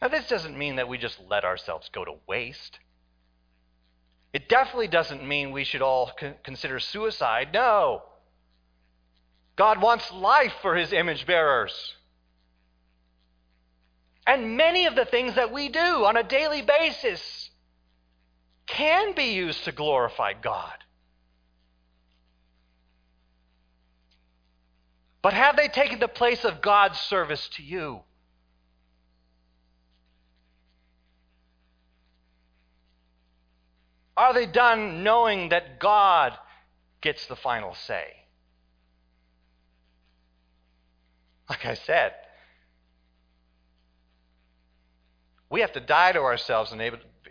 Now, 0.00 0.08
this 0.08 0.26
doesn't 0.26 0.58
mean 0.58 0.76
that 0.76 0.88
we 0.88 0.98
just 0.98 1.20
let 1.28 1.44
ourselves 1.44 1.88
go 1.92 2.04
to 2.04 2.14
waste. 2.26 2.80
It 4.32 4.48
definitely 4.48 4.88
doesn't 4.88 5.26
mean 5.26 5.52
we 5.52 5.64
should 5.64 5.82
all 5.82 6.10
consider 6.42 6.80
suicide. 6.80 7.50
No. 7.52 8.02
God 9.54 9.80
wants 9.80 10.10
life 10.10 10.54
for 10.62 10.74
his 10.74 10.92
image 10.92 11.26
bearers. 11.26 11.94
And 14.26 14.56
many 14.56 14.86
of 14.86 14.96
the 14.96 15.04
things 15.04 15.34
that 15.34 15.52
we 15.52 15.68
do 15.68 15.78
on 15.78 16.16
a 16.16 16.22
daily 16.22 16.62
basis 16.62 17.50
can 18.66 19.14
be 19.14 19.34
used 19.34 19.64
to 19.64 19.72
glorify 19.72 20.32
God. 20.32 20.81
But 25.22 25.34
have 25.34 25.56
they 25.56 25.68
taken 25.68 26.00
the 26.00 26.08
place 26.08 26.44
of 26.44 26.60
God's 26.60 26.98
service 26.98 27.48
to 27.50 27.62
you? 27.62 28.00
Are 34.16 34.34
they 34.34 34.46
done 34.46 35.02
knowing 35.04 35.48
that 35.50 35.78
God 35.78 36.36
gets 37.00 37.26
the 37.26 37.36
final 37.36 37.74
say? 37.74 38.04
Like 41.48 41.64
I 41.66 41.74
said, 41.74 42.14
we 45.48 45.60
have 45.60 45.72
to 45.72 45.80
die 45.80 46.12
to 46.12 46.20
ourselves 46.20 46.74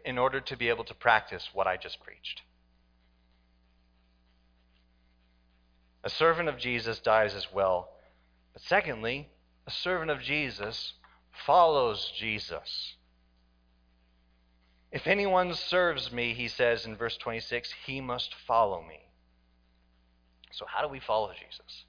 in 0.05 0.17
order 0.17 0.41
to 0.41 0.57
be 0.57 0.69
able 0.69 0.83
to 0.85 0.93
practice 0.93 1.49
what 1.53 1.67
I 1.67 1.77
just 1.77 2.01
preached. 2.01 2.41
A 6.03 6.09
servant 6.09 6.49
of 6.49 6.57
Jesus 6.57 6.99
dies 6.99 7.35
as 7.35 7.47
well. 7.53 7.89
But 8.53 8.63
secondly, 8.63 9.29
a 9.67 9.71
servant 9.71 10.11
of 10.11 10.21
Jesus 10.21 10.93
follows 11.45 12.11
Jesus. 12.17 12.95
If 14.91 15.07
anyone 15.07 15.53
serves 15.53 16.11
me, 16.11 16.33
he 16.33 16.47
says 16.47 16.85
in 16.85 16.95
verse 16.95 17.17
26, 17.17 17.73
he 17.85 18.01
must 18.01 18.33
follow 18.47 18.81
me. 18.81 18.99
So, 20.51 20.65
how 20.67 20.81
do 20.81 20.89
we 20.89 20.99
follow 20.99 21.31
Jesus? 21.31 21.85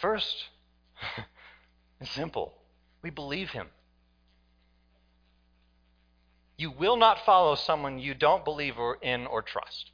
First, 0.00 0.48
it's 2.00 2.10
simple 2.10 2.54
we 3.02 3.10
believe 3.10 3.50
him. 3.50 3.68
You 6.56 6.72
will 6.72 6.96
not 6.96 7.24
follow 7.24 7.54
someone 7.54 8.00
you 8.00 8.14
don't 8.14 8.44
believe 8.44 8.74
in 9.02 9.26
or 9.28 9.42
trust 9.42 9.92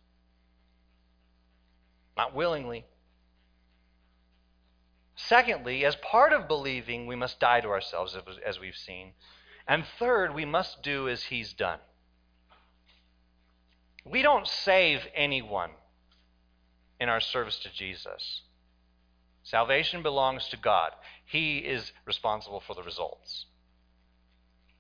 not 2.16 2.35
willingly. 2.35 2.85
Secondly, 5.16 5.85
as 5.85 5.96
part 5.96 6.33
of 6.33 6.48
believing, 6.48 7.07
we 7.07 7.16
must 7.16 7.40
die 7.40 7.61
to 7.61 7.68
ourselves, 7.68 8.16
as 8.44 8.59
we've 8.59 8.77
seen. 8.77 9.12
And 9.66 9.85
third, 9.98 10.35
we 10.35 10.44
must 10.44 10.83
do 10.83 11.09
as 11.09 11.24
he's 11.24 11.53
done. 11.53 11.79
We 14.05 14.22
don't 14.22 14.46
save 14.46 15.00
anyone 15.14 15.70
in 17.00 17.09
our 17.09 17.20
service 17.20 17.59
to 17.61 17.72
Jesus. 17.72 18.42
Salvation 19.42 20.03
belongs 20.03 20.48
to 20.48 20.57
God, 20.57 20.92
He 21.24 21.59
is 21.59 21.92
responsible 22.05 22.61
for 22.61 22.74
the 22.74 22.83
results. 22.83 23.46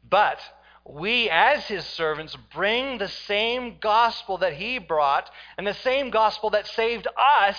But 0.08 0.40
we, 0.86 1.30
as 1.30 1.64
his 1.64 1.84
servants, 1.84 2.36
bring 2.52 2.98
the 2.98 3.08
same 3.08 3.78
gospel 3.80 4.38
that 4.38 4.54
he 4.54 4.78
brought 4.78 5.30
and 5.56 5.66
the 5.66 5.74
same 5.74 6.10
gospel 6.10 6.50
that 6.50 6.66
saved 6.66 7.06
us 7.18 7.58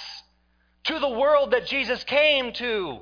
to 0.84 1.00
the 1.00 1.10
world 1.10 1.52
that 1.52 1.66
Jesus 1.66 2.04
came 2.04 2.54
to. 2.54 3.02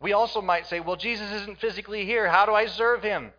We 0.00 0.12
also 0.12 0.42
might 0.42 0.66
say, 0.66 0.80
well, 0.80 0.96
Jesus 0.96 1.30
isn't 1.32 1.60
physically 1.60 2.04
here. 2.04 2.28
How 2.28 2.44
do 2.46 2.52
I 2.52 2.66
serve 2.66 3.02
him? 3.02 3.32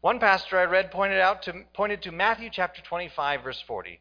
One 0.00 0.20
pastor 0.20 0.58
I 0.58 0.64
read 0.64 0.90
pointed 0.90 1.20
out 1.20 1.42
to, 1.42 1.64
pointed 1.74 2.02
to 2.02 2.12
Matthew 2.12 2.50
chapter 2.52 2.82
25, 2.82 3.42
verse 3.42 3.60
40, 3.66 4.00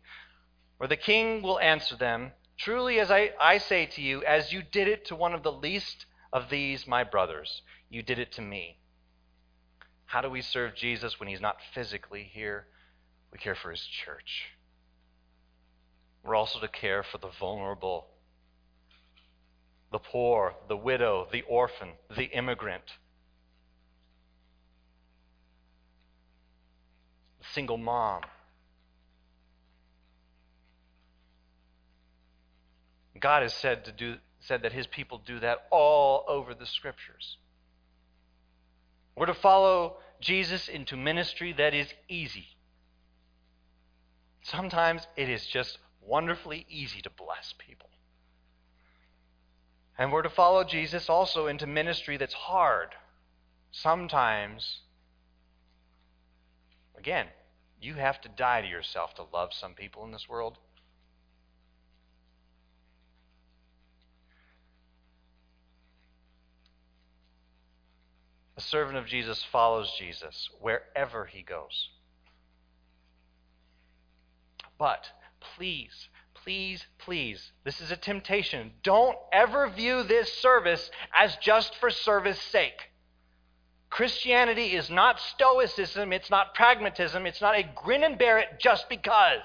where 0.78 0.88
the 0.88 0.96
king 0.96 1.42
will 1.42 1.60
answer 1.60 1.96
them, 1.96 2.32
Truly, 2.58 3.00
as 3.00 3.12
I, 3.12 3.34
I 3.40 3.60
say 3.60 3.86
to 3.88 4.02
you, 4.02 4.24
as 4.24 4.52
you 4.52 4.64
did 4.64 4.88
it 4.88 5.06
to 5.06 5.16
one 5.16 5.34
of 5.34 5.44
the 5.44 5.52
least 5.52 6.06
of 6.38 6.50
these, 6.50 6.88
my 6.88 7.04
brothers, 7.04 7.62
you 7.90 8.02
did 8.02 8.20
it 8.20 8.32
to 8.34 8.42
me. 8.42 8.78
How 10.06 10.22
do 10.22 10.30
we 10.30 10.42
serve 10.42 10.76
Jesus 10.76 11.20
when 11.20 11.28
he's 11.28 11.42
not 11.42 11.58
physically 11.74 12.30
here? 12.32 12.68
We 13.32 13.40
care 13.40 13.56
for 13.56 13.72
his 13.72 13.82
church. 13.82 14.46
We're 16.24 16.36
also 16.36 16.60
to 16.60 16.68
care 16.68 17.04
for 17.04 17.18
the 17.18 17.30
vulnerable, 17.40 18.08
the 19.92 20.00
poor, 20.00 20.54
the 20.68 20.78
widow, 20.78 21.28
the 21.32 21.42
orphan, 21.42 21.90
the 22.16 22.26
immigrant, 22.26 22.84
the 27.40 27.46
single 27.54 27.78
mom. 27.78 28.22
God 33.20 33.42
has 33.42 33.54
said 33.54 33.86
to 33.86 33.92
do 33.92 34.18
said 34.48 34.64
that 34.64 34.74
his 34.74 34.88
people 34.88 35.22
do 35.26 35.40
that 35.40 35.68
all 35.70 36.24
over 36.28 36.54
the 36.54 36.66
scriptures. 36.66 37.38
We're 39.16 39.26
to 39.26 39.34
follow 39.34 39.98
Jesus 40.22 40.68
into 40.68 40.96
ministry 40.96 41.54
that 41.54 41.74
is 41.74 41.88
easy. 42.08 42.48
Sometimes 44.44 45.06
it 45.18 45.30
is 45.30 45.46
just 45.46 45.78
wonderfully 46.02 46.66
easy 46.70 47.02
to 47.02 47.10
bless 47.10 47.54
people. 47.58 47.90
And 49.98 50.12
we're 50.12 50.22
to 50.22 50.30
follow 50.30 50.64
Jesus 50.64 51.10
also 51.10 51.48
into 51.48 51.68
ministry 51.68 52.18
that's 52.18 52.34
hard. 52.34 52.90
Sometimes, 53.72 54.82
again, 56.98 57.28
you 57.82 57.96
have 57.96 58.22
to 58.22 58.30
die 58.30 58.62
to 58.62 58.68
yourself 58.68 59.16
to 59.16 59.24
love 59.34 59.50
some 59.52 59.74
people 59.74 60.06
in 60.06 60.12
this 60.12 60.30
world. 60.30 60.58
A 68.58 68.62
servant 68.62 68.98
of 68.98 69.06
Jesus 69.06 69.44
follows 69.52 69.94
Jesus 69.98 70.50
wherever 70.60 71.26
he 71.26 71.44
goes. 71.44 71.90
But 74.80 75.08
please, 75.56 76.10
please, 76.34 76.86
please, 76.98 77.52
this 77.64 77.80
is 77.82 77.92
a 77.92 77.98
temptation. 77.98 78.72
Don't 78.82 79.16
ever 79.32 79.70
view 79.70 80.02
this 80.04 80.34
service 80.40 80.90
as 81.14 81.36
just 81.38 81.76
for 81.76 81.92
service 81.92 82.42
sake. 82.42 82.90
Christianity 83.90 84.76
is 84.76 84.90
not 84.90 85.20
stoicism, 85.20 86.12
it's 86.12 86.30
not 86.30 86.54
pragmatism, 86.54 87.26
it's 87.26 87.42
not 87.42 87.58
a 87.58 87.64
grin 87.76 88.04
and 88.04 88.18
bear 88.18 88.40
it 88.40 88.60
just 88.60 88.90
because. 88.90 89.44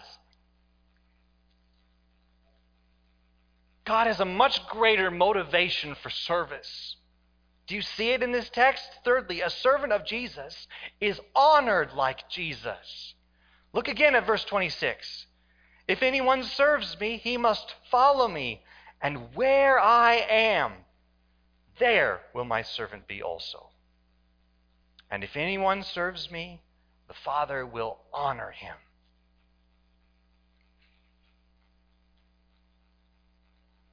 God 3.85 4.07
has 4.07 4.21
a 4.21 4.25
much 4.25 4.67
greater 4.69 5.11
motivation 5.11 5.95
for 5.97 6.11
service. 6.11 6.97
Do 7.67 7.75
you 7.75 7.83
see 7.83 8.11
it 8.11 8.23
in 8.23 8.33
this 8.33 8.51
text? 8.51 8.85
Thirdly, 9.05 9.41
a 9.41 9.51
servant 9.51 9.93
of 9.93 10.05
Jesus 10.05 10.67
is 11.01 11.21
honored 11.35 11.93
like 11.93 12.29
Jesus. 12.29 13.15
Look 13.73 13.89
again 13.89 14.15
at 14.15 14.27
verse 14.27 14.45
26. 14.45 15.27
If 15.89 16.03
anyone 16.03 16.43
serves 16.43 16.99
me, 16.99 17.17
he 17.17 17.37
must 17.37 17.75
follow 17.91 18.29
me, 18.29 18.63
and 19.01 19.35
where 19.35 19.79
I 19.79 20.15
am, 20.15 20.73
there 21.79 22.21
will 22.35 22.45
my 22.45 22.63
servant 22.63 23.07
be 23.07 23.23
also. 23.23 23.71
And 25.11 25.25
if 25.25 25.37
anyone 25.37 25.83
serves 25.83 26.31
me, 26.31 26.63
the 27.09 27.15
Father 27.15 27.67
will 27.67 27.99
honor 28.13 28.51
him. 28.51 28.77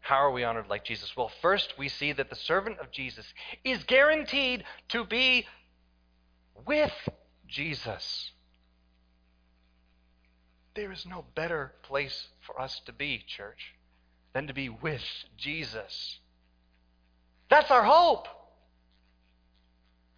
How 0.09 0.25
are 0.25 0.31
we 0.31 0.43
honored 0.43 0.69
like 0.69 0.85
Jesus? 0.85 1.15
Well, 1.15 1.31
first, 1.39 1.75
we 1.77 1.87
see 1.87 2.13
that 2.13 2.31
the 2.31 2.35
servant 2.35 2.79
of 2.79 2.89
Jesus 2.89 3.31
is 3.63 3.83
guaranteed 3.83 4.63
to 4.87 5.03
be 5.03 5.45
with 6.65 6.91
Jesus. 7.47 8.31
There 10.73 10.91
is 10.91 11.05
no 11.05 11.25
better 11.35 11.73
place 11.83 12.29
for 12.41 12.59
us 12.59 12.81
to 12.87 12.91
be, 12.91 13.23
church, 13.27 13.75
than 14.33 14.47
to 14.47 14.53
be 14.55 14.67
with 14.67 15.03
Jesus. 15.37 16.17
That's 17.47 17.69
our 17.69 17.83
hope. 17.83 18.27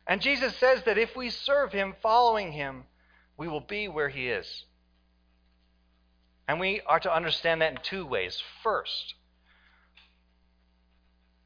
And 0.08 0.22
Jesus 0.22 0.56
says 0.56 0.84
that 0.86 0.98
if 0.98 1.18
we 1.18 1.30
serve 1.30 1.74
him, 1.74 1.96
following 2.02 2.54
him, 2.54 2.86
we 3.36 3.50
will 3.50 3.60
be 3.60 3.90
where 3.90 4.08
he 4.08 4.30
is. 4.30 4.64
And 6.48 6.62
we 6.62 6.80
are 6.86 7.02
to 7.02 7.14
understand 7.14 7.62
that 7.62 7.74
in 7.74 7.80
two 7.84 8.06
ways. 8.06 8.42
First, 8.64 9.16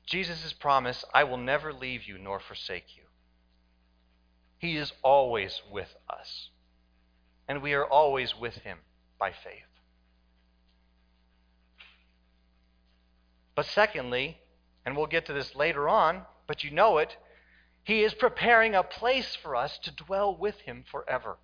Jesus' 0.06 0.54
promise, 0.54 1.04
I 1.14 1.24
will 1.24 1.38
never 1.38 1.74
leave 1.74 2.04
you 2.04 2.18
nor 2.18 2.40
forsake 2.40 2.96
you. 2.96 3.04
He 4.58 4.78
is 4.78 4.94
always 5.04 5.62
with 5.72 5.96
us. 6.10 6.50
and 7.48 7.62
we 7.62 7.74
are 7.74 7.86
always 7.86 8.36
with 8.36 8.56
him 8.56 8.80
by 9.20 9.32
faith. 9.32 9.62
But 13.56 13.66
secondly, 13.68 14.38
and 14.86 14.98
we'll 14.98 15.06
get 15.08 15.26
to 15.28 15.34
this 15.34 15.56
later 15.56 15.88
on, 15.88 16.24
but 16.48 16.64
you 16.64 16.72
know 16.72 16.98
it, 16.98 17.16
he 17.84 18.04
is 18.04 18.14
preparing 18.14 18.74
a 18.76 18.84
place 18.84 19.36
for 19.42 19.56
us 19.56 19.78
to 19.84 19.92
dwell 19.92 20.36
with 20.36 20.60
him 20.62 20.84
forever. 20.90 21.38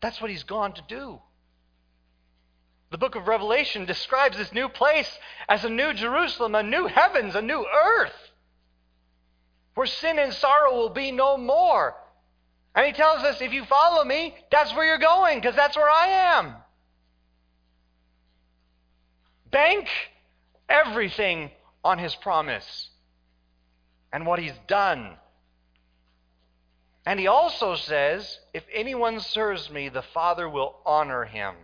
That's 0.00 0.20
what 0.20 0.30
he's 0.30 0.44
gone 0.44 0.74
to 0.74 0.82
do. 0.86 1.20
The 2.96 3.00
book 3.00 3.14
of 3.14 3.28
Revelation 3.28 3.84
describes 3.84 4.38
this 4.38 4.54
new 4.54 4.70
place 4.70 5.18
as 5.50 5.66
a 5.66 5.68
new 5.68 5.92
Jerusalem, 5.92 6.54
a 6.54 6.62
new 6.62 6.86
heavens, 6.86 7.34
a 7.34 7.42
new 7.42 7.62
earth, 7.66 8.30
where 9.74 9.86
sin 9.86 10.18
and 10.18 10.32
sorrow 10.32 10.74
will 10.74 10.88
be 10.88 11.12
no 11.12 11.36
more. 11.36 11.94
And 12.74 12.86
he 12.86 12.94
tells 12.94 13.22
us 13.22 13.42
if 13.42 13.52
you 13.52 13.66
follow 13.66 14.02
me, 14.02 14.34
that's 14.50 14.74
where 14.74 14.86
you're 14.86 14.96
going, 14.96 15.38
because 15.38 15.54
that's 15.54 15.76
where 15.76 15.90
I 15.90 16.38
am. 16.38 16.54
Bank 19.50 19.88
everything 20.66 21.50
on 21.84 21.98
his 21.98 22.14
promise 22.14 22.88
and 24.10 24.24
what 24.24 24.38
he's 24.38 24.58
done. 24.68 25.18
And 27.04 27.20
he 27.20 27.26
also 27.26 27.74
says, 27.76 28.38
If 28.54 28.64
anyone 28.72 29.20
serves 29.20 29.70
me, 29.70 29.90
the 29.90 30.00
Father 30.14 30.48
will 30.48 30.76
honor 30.86 31.26
him. 31.26 31.56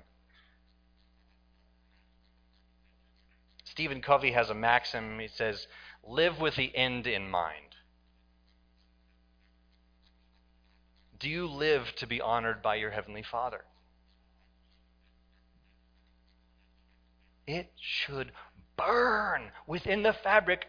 Stephen 3.73 4.03
Covey 4.03 4.33
has 4.33 4.51
a 4.51 4.55
maxim. 4.55 5.19
He 5.19 5.29
says, 5.29 5.67
Live 6.07 6.39
with 6.39 6.57
the 6.57 6.77
end 6.77 7.07
in 7.07 7.31
mind. 7.31 7.75
Do 11.19 11.31
you 11.31 11.47
live 11.47 11.91
to 11.97 12.07
be 12.07 12.21
honored 12.21 12.61
by 12.61 12.75
your 12.75 12.91
Heavenly 12.91 13.23
Father? 13.23 13.65
It 17.47 17.73
should 17.81 18.33
burn 18.77 19.51
within 19.67 20.03
the 20.03 20.13
fabric 20.13 20.67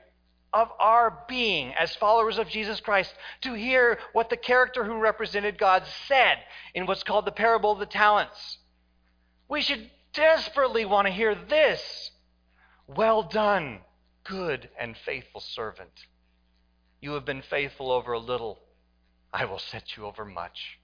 of 0.54 0.70
our 0.80 1.26
being 1.28 1.74
as 1.74 1.94
followers 1.98 2.38
of 2.38 2.48
Jesus 2.48 2.80
Christ 2.80 3.14
to 3.42 3.54
hear 3.54 4.00
what 4.14 4.30
the 4.30 4.38
character 4.38 4.86
who 4.86 4.98
represented 4.98 5.58
God 5.58 5.84
said 6.08 6.38
in 6.74 6.86
what's 6.86 7.04
called 7.04 7.26
the 7.26 7.34
parable 7.34 7.74
of 7.74 7.80
the 7.80 7.86
talents. 7.86 8.60
We 9.50 9.60
should 9.60 9.92
desperately 10.14 10.86
want 10.86 11.08
to 11.08 11.14
hear 11.14 11.36
this 11.36 12.12
Well 12.88 13.24
done, 13.24 13.80
good 14.24 14.70
and 14.80 14.96
faithful 14.98 15.42
servant. 15.42 16.06
You 17.02 17.14
have 17.14 17.26
been 17.26 17.42
faithful 17.42 17.92
over 17.92 18.14
a 18.14 18.20
little, 18.20 18.60
I 19.34 19.46
will 19.46 19.60
set 19.60 19.96
you 19.98 20.06
over 20.06 20.26
much. 20.26 20.80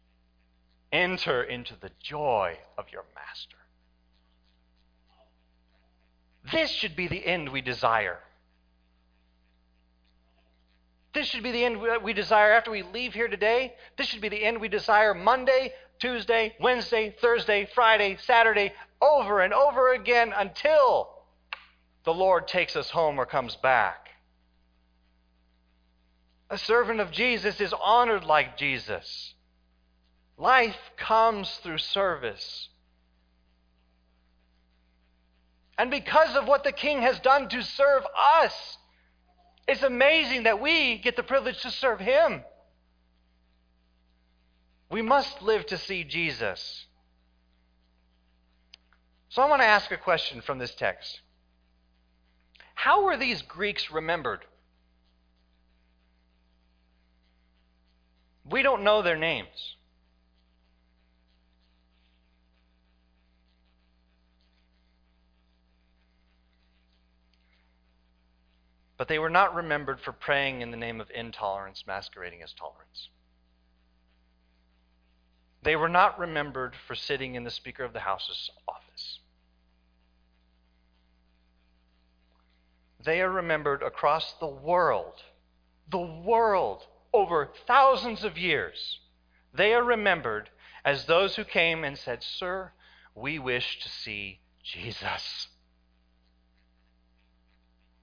Enter 0.92 1.44
into 1.44 1.76
the 1.80 1.92
joy 2.02 2.58
of 2.78 2.86
your 2.92 3.06
master. 3.16 3.58
This 6.52 6.72
should 6.72 6.96
be 6.96 7.08
the 7.08 7.26
end 7.26 7.50
we 7.50 7.62
desire. 7.62 8.20
This 11.14 11.28
should 11.28 11.44
be 11.44 11.52
the 11.52 11.66
end 11.66 11.82
we 12.04 12.14
desire 12.14 12.52
after 12.52 12.72
we 12.72 12.84
leave 12.84 13.14
here 13.14 13.28
today. 13.28 13.76
This 13.98 14.08
should 14.08 14.22
be 14.22 14.30
the 14.30 14.44
end 14.44 14.62
we 14.62 14.68
desire 14.68 15.14
Monday, 15.14 15.74
Tuesday, 16.00 16.56
Wednesday, 16.60 17.16
Thursday, 17.20 17.68
Friday, 17.74 18.18
Saturday, 18.26 18.74
over 19.02 19.42
and 19.42 19.54
over 19.54 19.94
again 19.94 20.34
until 20.36 21.19
the 22.04 22.14
Lord 22.14 22.48
takes 22.48 22.76
us 22.76 22.90
home 22.90 23.20
or 23.20 23.26
comes 23.26 23.56
back. 23.56 24.10
A 26.50 26.58
servant 26.58 27.00
of 27.00 27.12
Jesus 27.12 27.62
is 27.62 27.74
honored 27.74 28.24
like 28.24 28.58
Jesus. 28.58 29.34
Life 30.38 30.78
comes 30.98 31.60
through 31.62 31.78
service. 31.78 32.70
And 35.78 35.92
because 35.92 36.36
of 36.36 36.48
what 36.48 36.64
the 36.64 36.72
king 36.72 37.02
has 37.04 37.20
done 37.20 37.50
to 37.50 37.62
serve 37.62 38.04
us, 38.42 38.78
it's 39.68 39.84
amazing 39.84 40.44
that 40.44 40.62
we 40.62 40.98
get 40.98 41.16
the 41.16 41.24
privilege 41.24 41.62
to 41.62 41.72
serve 41.72 42.00
him. 42.00 42.44
We 44.90 45.02
must 45.02 45.42
live 45.42 45.68
to 45.68 45.78
see 45.78 46.04
Jesus. 46.04 46.86
So 49.30 49.44
I 49.44 49.50
want 49.50 49.62
to 49.62 49.68
ask 49.68 49.92
a 49.92 49.98
question 49.98 50.42
from 50.42 50.58
this 50.58 50.74
text. 50.74 51.22
How 52.80 53.04
were 53.04 53.18
these 53.18 53.42
Greeks 53.42 53.92
remembered? 53.92 54.46
We 58.50 58.62
don't 58.62 58.86
know 58.86 59.02
their 59.02 59.18
names. 59.18 59.76
But 68.96 69.10
they 69.10 69.20
were 69.20 69.30
not 69.30 69.56
remembered 69.56 70.00
for 70.00 70.14
praying 70.14 70.62
in 70.62 70.72
the 70.72 70.78
name 70.78 71.02
of 71.02 71.12
intolerance 71.14 71.84
masquerading 71.86 72.44
as 72.44 72.54
tolerance. 72.54 73.10
They 75.64 75.76
were 75.76 75.90
not 75.90 76.18
remembered 76.18 76.76
for 76.88 76.96
sitting 76.96 77.36
in 77.36 77.44
the 77.44 77.52
Speaker 77.52 77.84
of 77.84 77.92
the 77.92 78.00
House's 78.00 78.50
office. 78.70 78.89
They 83.04 83.22
are 83.22 83.30
remembered 83.30 83.82
across 83.82 84.34
the 84.34 84.48
world, 84.48 85.14
the 85.90 86.00
world, 86.00 86.86
over 87.14 87.50
thousands 87.66 88.24
of 88.24 88.38
years. 88.38 89.00
They 89.54 89.74
are 89.74 89.84
remembered 89.84 90.50
as 90.84 91.06
those 91.06 91.36
who 91.36 91.44
came 91.44 91.84
and 91.84 91.98
said, 91.98 92.24
Sir, 92.24 92.72
we 93.16 93.40
wish 93.40 93.80
to 93.80 93.90
see 93.90 94.40
Jesus. 94.64 95.48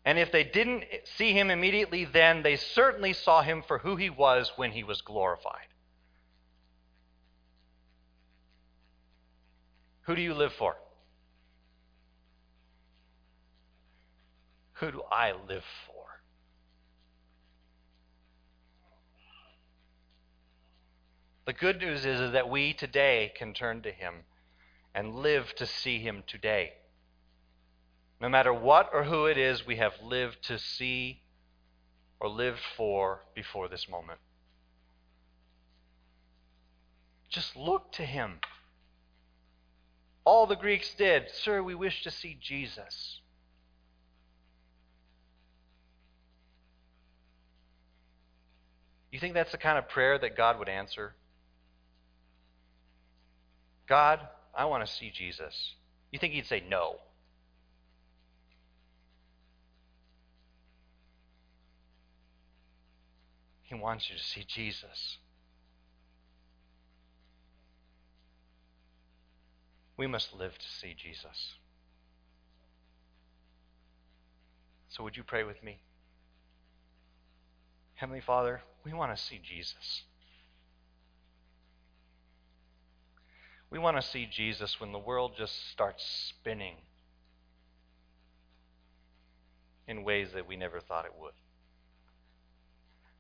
And 0.04 0.18
if 0.18 0.30
they 0.30 0.44
didn't 0.44 0.84
see 1.16 1.32
him 1.32 1.50
immediately 1.50 2.04
then, 2.04 2.42
they 2.42 2.56
certainly 2.56 3.12
saw 3.12 3.42
him 3.42 3.62
for 3.66 3.78
who 3.78 3.96
he 3.96 4.08
was 4.08 4.52
when 4.56 4.70
he 4.70 4.84
was 4.84 5.00
glorified. 5.02 5.66
Who 10.02 10.14
do 10.14 10.22
you 10.22 10.34
live 10.34 10.52
for? 10.52 10.76
Who 14.80 14.90
do 14.90 15.02
I 15.10 15.32
live 15.32 15.64
for? 15.86 15.94
The 21.46 21.52
good 21.52 21.80
news 21.80 22.04
is, 22.04 22.32
that 22.32 22.50
we 22.50 22.72
today 22.72 23.32
can 23.36 23.54
turn 23.54 23.82
to 23.82 23.92
him 23.92 24.14
and 24.94 25.14
live 25.14 25.54
to 25.56 25.66
see 25.66 26.00
him 26.00 26.24
today. 26.26 26.74
No 28.20 28.28
matter 28.28 28.52
what 28.52 28.90
or 28.92 29.04
who 29.04 29.26
it 29.26 29.38
is 29.38 29.66
we 29.66 29.76
have 29.76 29.94
lived 30.02 30.42
to 30.44 30.58
see 30.58 31.22
or 32.18 32.28
lived 32.28 32.60
for 32.76 33.20
before 33.34 33.68
this 33.68 33.88
moment. 33.88 34.18
Just 37.28 37.56
look 37.56 37.92
to 37.92 38.04
him. 38.04 38.40
All 40.24 40.46
the 40.46 40.56
Greeks 40.56 40.94
did, 40.94 41.30
Sir, 41.30 41.62
we 41.62 41.74
wish 41.74 42.02
to 42.02 42.10
see 42.10 42.36
Jesus. 42.40 43.20
You 49.16 49.20
think 49.20 49.32
that's 49.32 49.50
the 49.50 49.56
kind 49.56 49.78
of 49.78 49.88
prayer 49.88 50.18
that 50.18 50.36
God 50.36 50.58
would 50.58 50.68
answer? 50.68 51.14
God, 53.88 54.20
I 54.54 54.66
want 54.66 54.86
to 54.86 54.92
see 54.92 55.10
Jesus. 55.10 55.72
You 56.12 56.18
think 56.18 56.34
he'd 56.34 56.44
say 56.44 56.62
no? 56.68 56.96
He 63.62 63.74
wants 63.74 64.10
you 64.10 64.18
to 64.18 64.22
see 64.22 64.44
Jesus. 64.46 65.16
We 69.96 70.06
must 70.06 70.34
live 70.34 70.58
to 70.58 70.66
see 70.78 70.94
Jesus. 70.94 71.54
So, 74.90 75.02
would 75.02 75.16
you 75.16 75.22
pray 75.22 75.42
with 75.42 75.62
me? 75.62 75.78
Heavenly 77.96 78.20
Father, 78.20 78.60
we 78.84 78.92
want 78.92 79.16
to 79.16 79.22
see 79.22 79.40
Jesus. 79.42 80.02
We 83.70 83.78
want 83.78 83.96
to 83.96 84.02
see 84.02 84.26
Jesus 84.30 84.78
when 84.78 84.92
the 84.92 84.98
world 84.98 85.32
just 85.36 85.70
starts 85.70 86.04
spinning 86.28 86.76
in 89.88 90.04
ways 90.04 90.28
that 90.34 90.46
we 90.46 90.56
never 90.56 90.78
thought 90.78 91.06
it 91.06 91.14
would. 91.18 91.32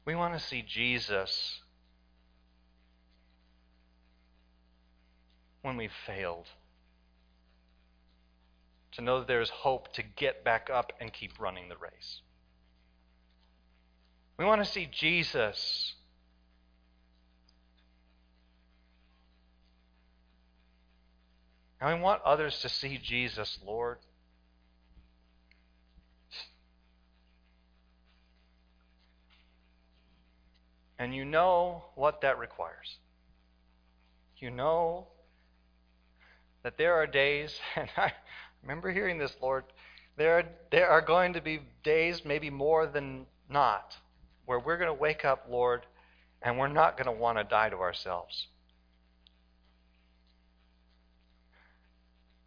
We 0.04 0.14
want 0.14 0.34
to 0.34 0.40
see 0.40 0.62
Jesus 0.62 1.60
when 5.62 5.76
we've 5.76 5.90
failed. 6.06 6.46
To 8.92 9.00
know 9.02 9.18
that 9.18 9.28
there 9.28 9.40
is 9.40 9.50
hope 9.50 9.92
to 9.94 10.02
get 10.02 10.44
back 10.44 10.68
up 10.72 10.92
and 11.00 11.12
keep 11.12 11.40
running 11.40 11.68
the 11.68 11.76
race. 11.76 12.20
We 14.38 14.44
want 14.44 14.62
to 14.62 14.70
see 14.70 14.88
Jesus. 14.90 15.94
And 21.80 21.96
we 21.96 22.02
want 22.02 22.22
others 22.22 22.60
to 22.60 22.68
see 22.68 22.98
Jesus, 22.98 23.58
Lord. 23.64 23.98
And 30.98 31.14
you 31.14 31.24
know 31.24 31.84
what 31.94 32.22
that 32.22 32.38
requires. 32.38 32.96
You 34.38 34.50
know 34.50 35.08
that 36.62 36.78
there 36.78 36.94
are 36.94 37.06
days, 37.06 37.58
and 37.76 37.88
I 37.96 38.12
remember 38.62 38.90
hearing 38.90 39.18
this, 39.18 39.34
Lord, 39.40 39.64
there, 40.16 40.48
there 40.70 40.88
are 40.88 41.02
going 41.02 41.34
to 41.34 41.40
be 41.40 41.60
days, 41.84 42.24
maybe 42.24 42.50
more 42.50 42.86
than 42.86 43.26
not, 43.48 43.94
where 44.46 44.58
we're 44.58 44.78
going 44.78 44.88
to 44.88 44.94
wake 44.94 45.24
up, 45.24 45.46
Lord, 45.50 45.84
and 46.40 46.58
we're 46.58 46.68
not 46.68 46.96
going 46.96 47.06
to 47.06 47.20
want 47.20 47.38
to 47.38 47.44
die 47.44 47.68
to 47.68 47.76
ourselves. 47.76 48.46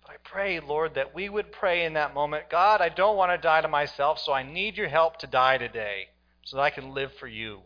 But 0.01 0.11
I 0.11 0.15
pray, 0.23 0.59
Lord, 0.59 0.95
that 0.95 1.13
we 1.13 1.29
would 1.29 1.51
pray 1.51 1.85
in 1.85 1.93
that 1.93 2.13
moment 2.13 2.49
God, 2.49 2.81
I 2.81 2.89
don't 2.89 3.17
want 3.17 3.31
to 3.31 3.37
die 3.37 3.61
to 3.61 3.67
myself, 3.67 4.19
so 4.19 4.33
I 4.33 4.43
need 4.43 4.77
your 4.77 4.87
help 4.87 5.19
to 5.19 5.27
die 5.27 5.57
today 5.57 6.07
so 6.45 6.57
that 6.57 6.63
I 6.63 6.69
can 6.71 6.93
live 6.93 7.11
for 7.19 7.27
you. 7.27 7.59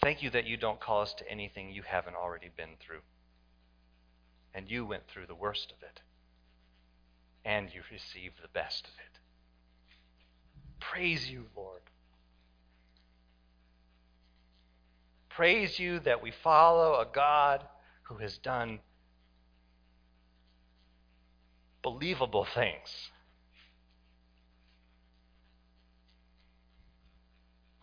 Thank 0.00 0.20
you 0.20 0.30
that 0.30 0.46
you 0.46 0.56
don't 0.56 0.80
call 0.80 1.02
us 1.02 1.14
to 1.14 1.30
anything 1.30 1.70
you 1.70 1.82
haven't 1.82 2.16
already 2.16 2.50
been 2.56 2.70
through. 2.80 3.02
And 4.52 4.68
you 4.68 4.84
went 4.84 5.06
through 5.06 5.26
the 5.26 5.34
worst 5.34 5.72
of 5.72 5.80
it. 5.84 6.00
And 7.44 7.68
you 7.74 7.82
receive 7.90 8.32
the 8.40 8.48
best 8.48 8.86
of 8.86 8.92
it. 8.94 9.18
Praise 10.80 11.30
you, 11.30 11.46
Lord. 11.56 11.80
Praise 15.28 15.78
you 15.78 15.98
that 16.00 16.22
we 16.22 16.30
follow 16.30 17.00
a 17.00 17.06
God 17.12 17.64
who 18.04 18.16
has 18.16 18.36
done 18.38 18.80
believable 21.82 22.44
things. 22.44 23.10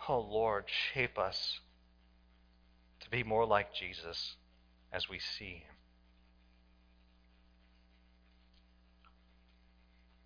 Oh 0.08 0.20
Lord, 0.20 0.66
shape 0.94 1.18
us 1.18 1.60
to 3.02 3.10
be 3.10 3.24
more 3.24 3.46
like 3.46 3.74
Jesus 3.74 4.36
as 4.92 5.10
we 5.10 5.20
see 5.20 5.64
him. 5.66 5.79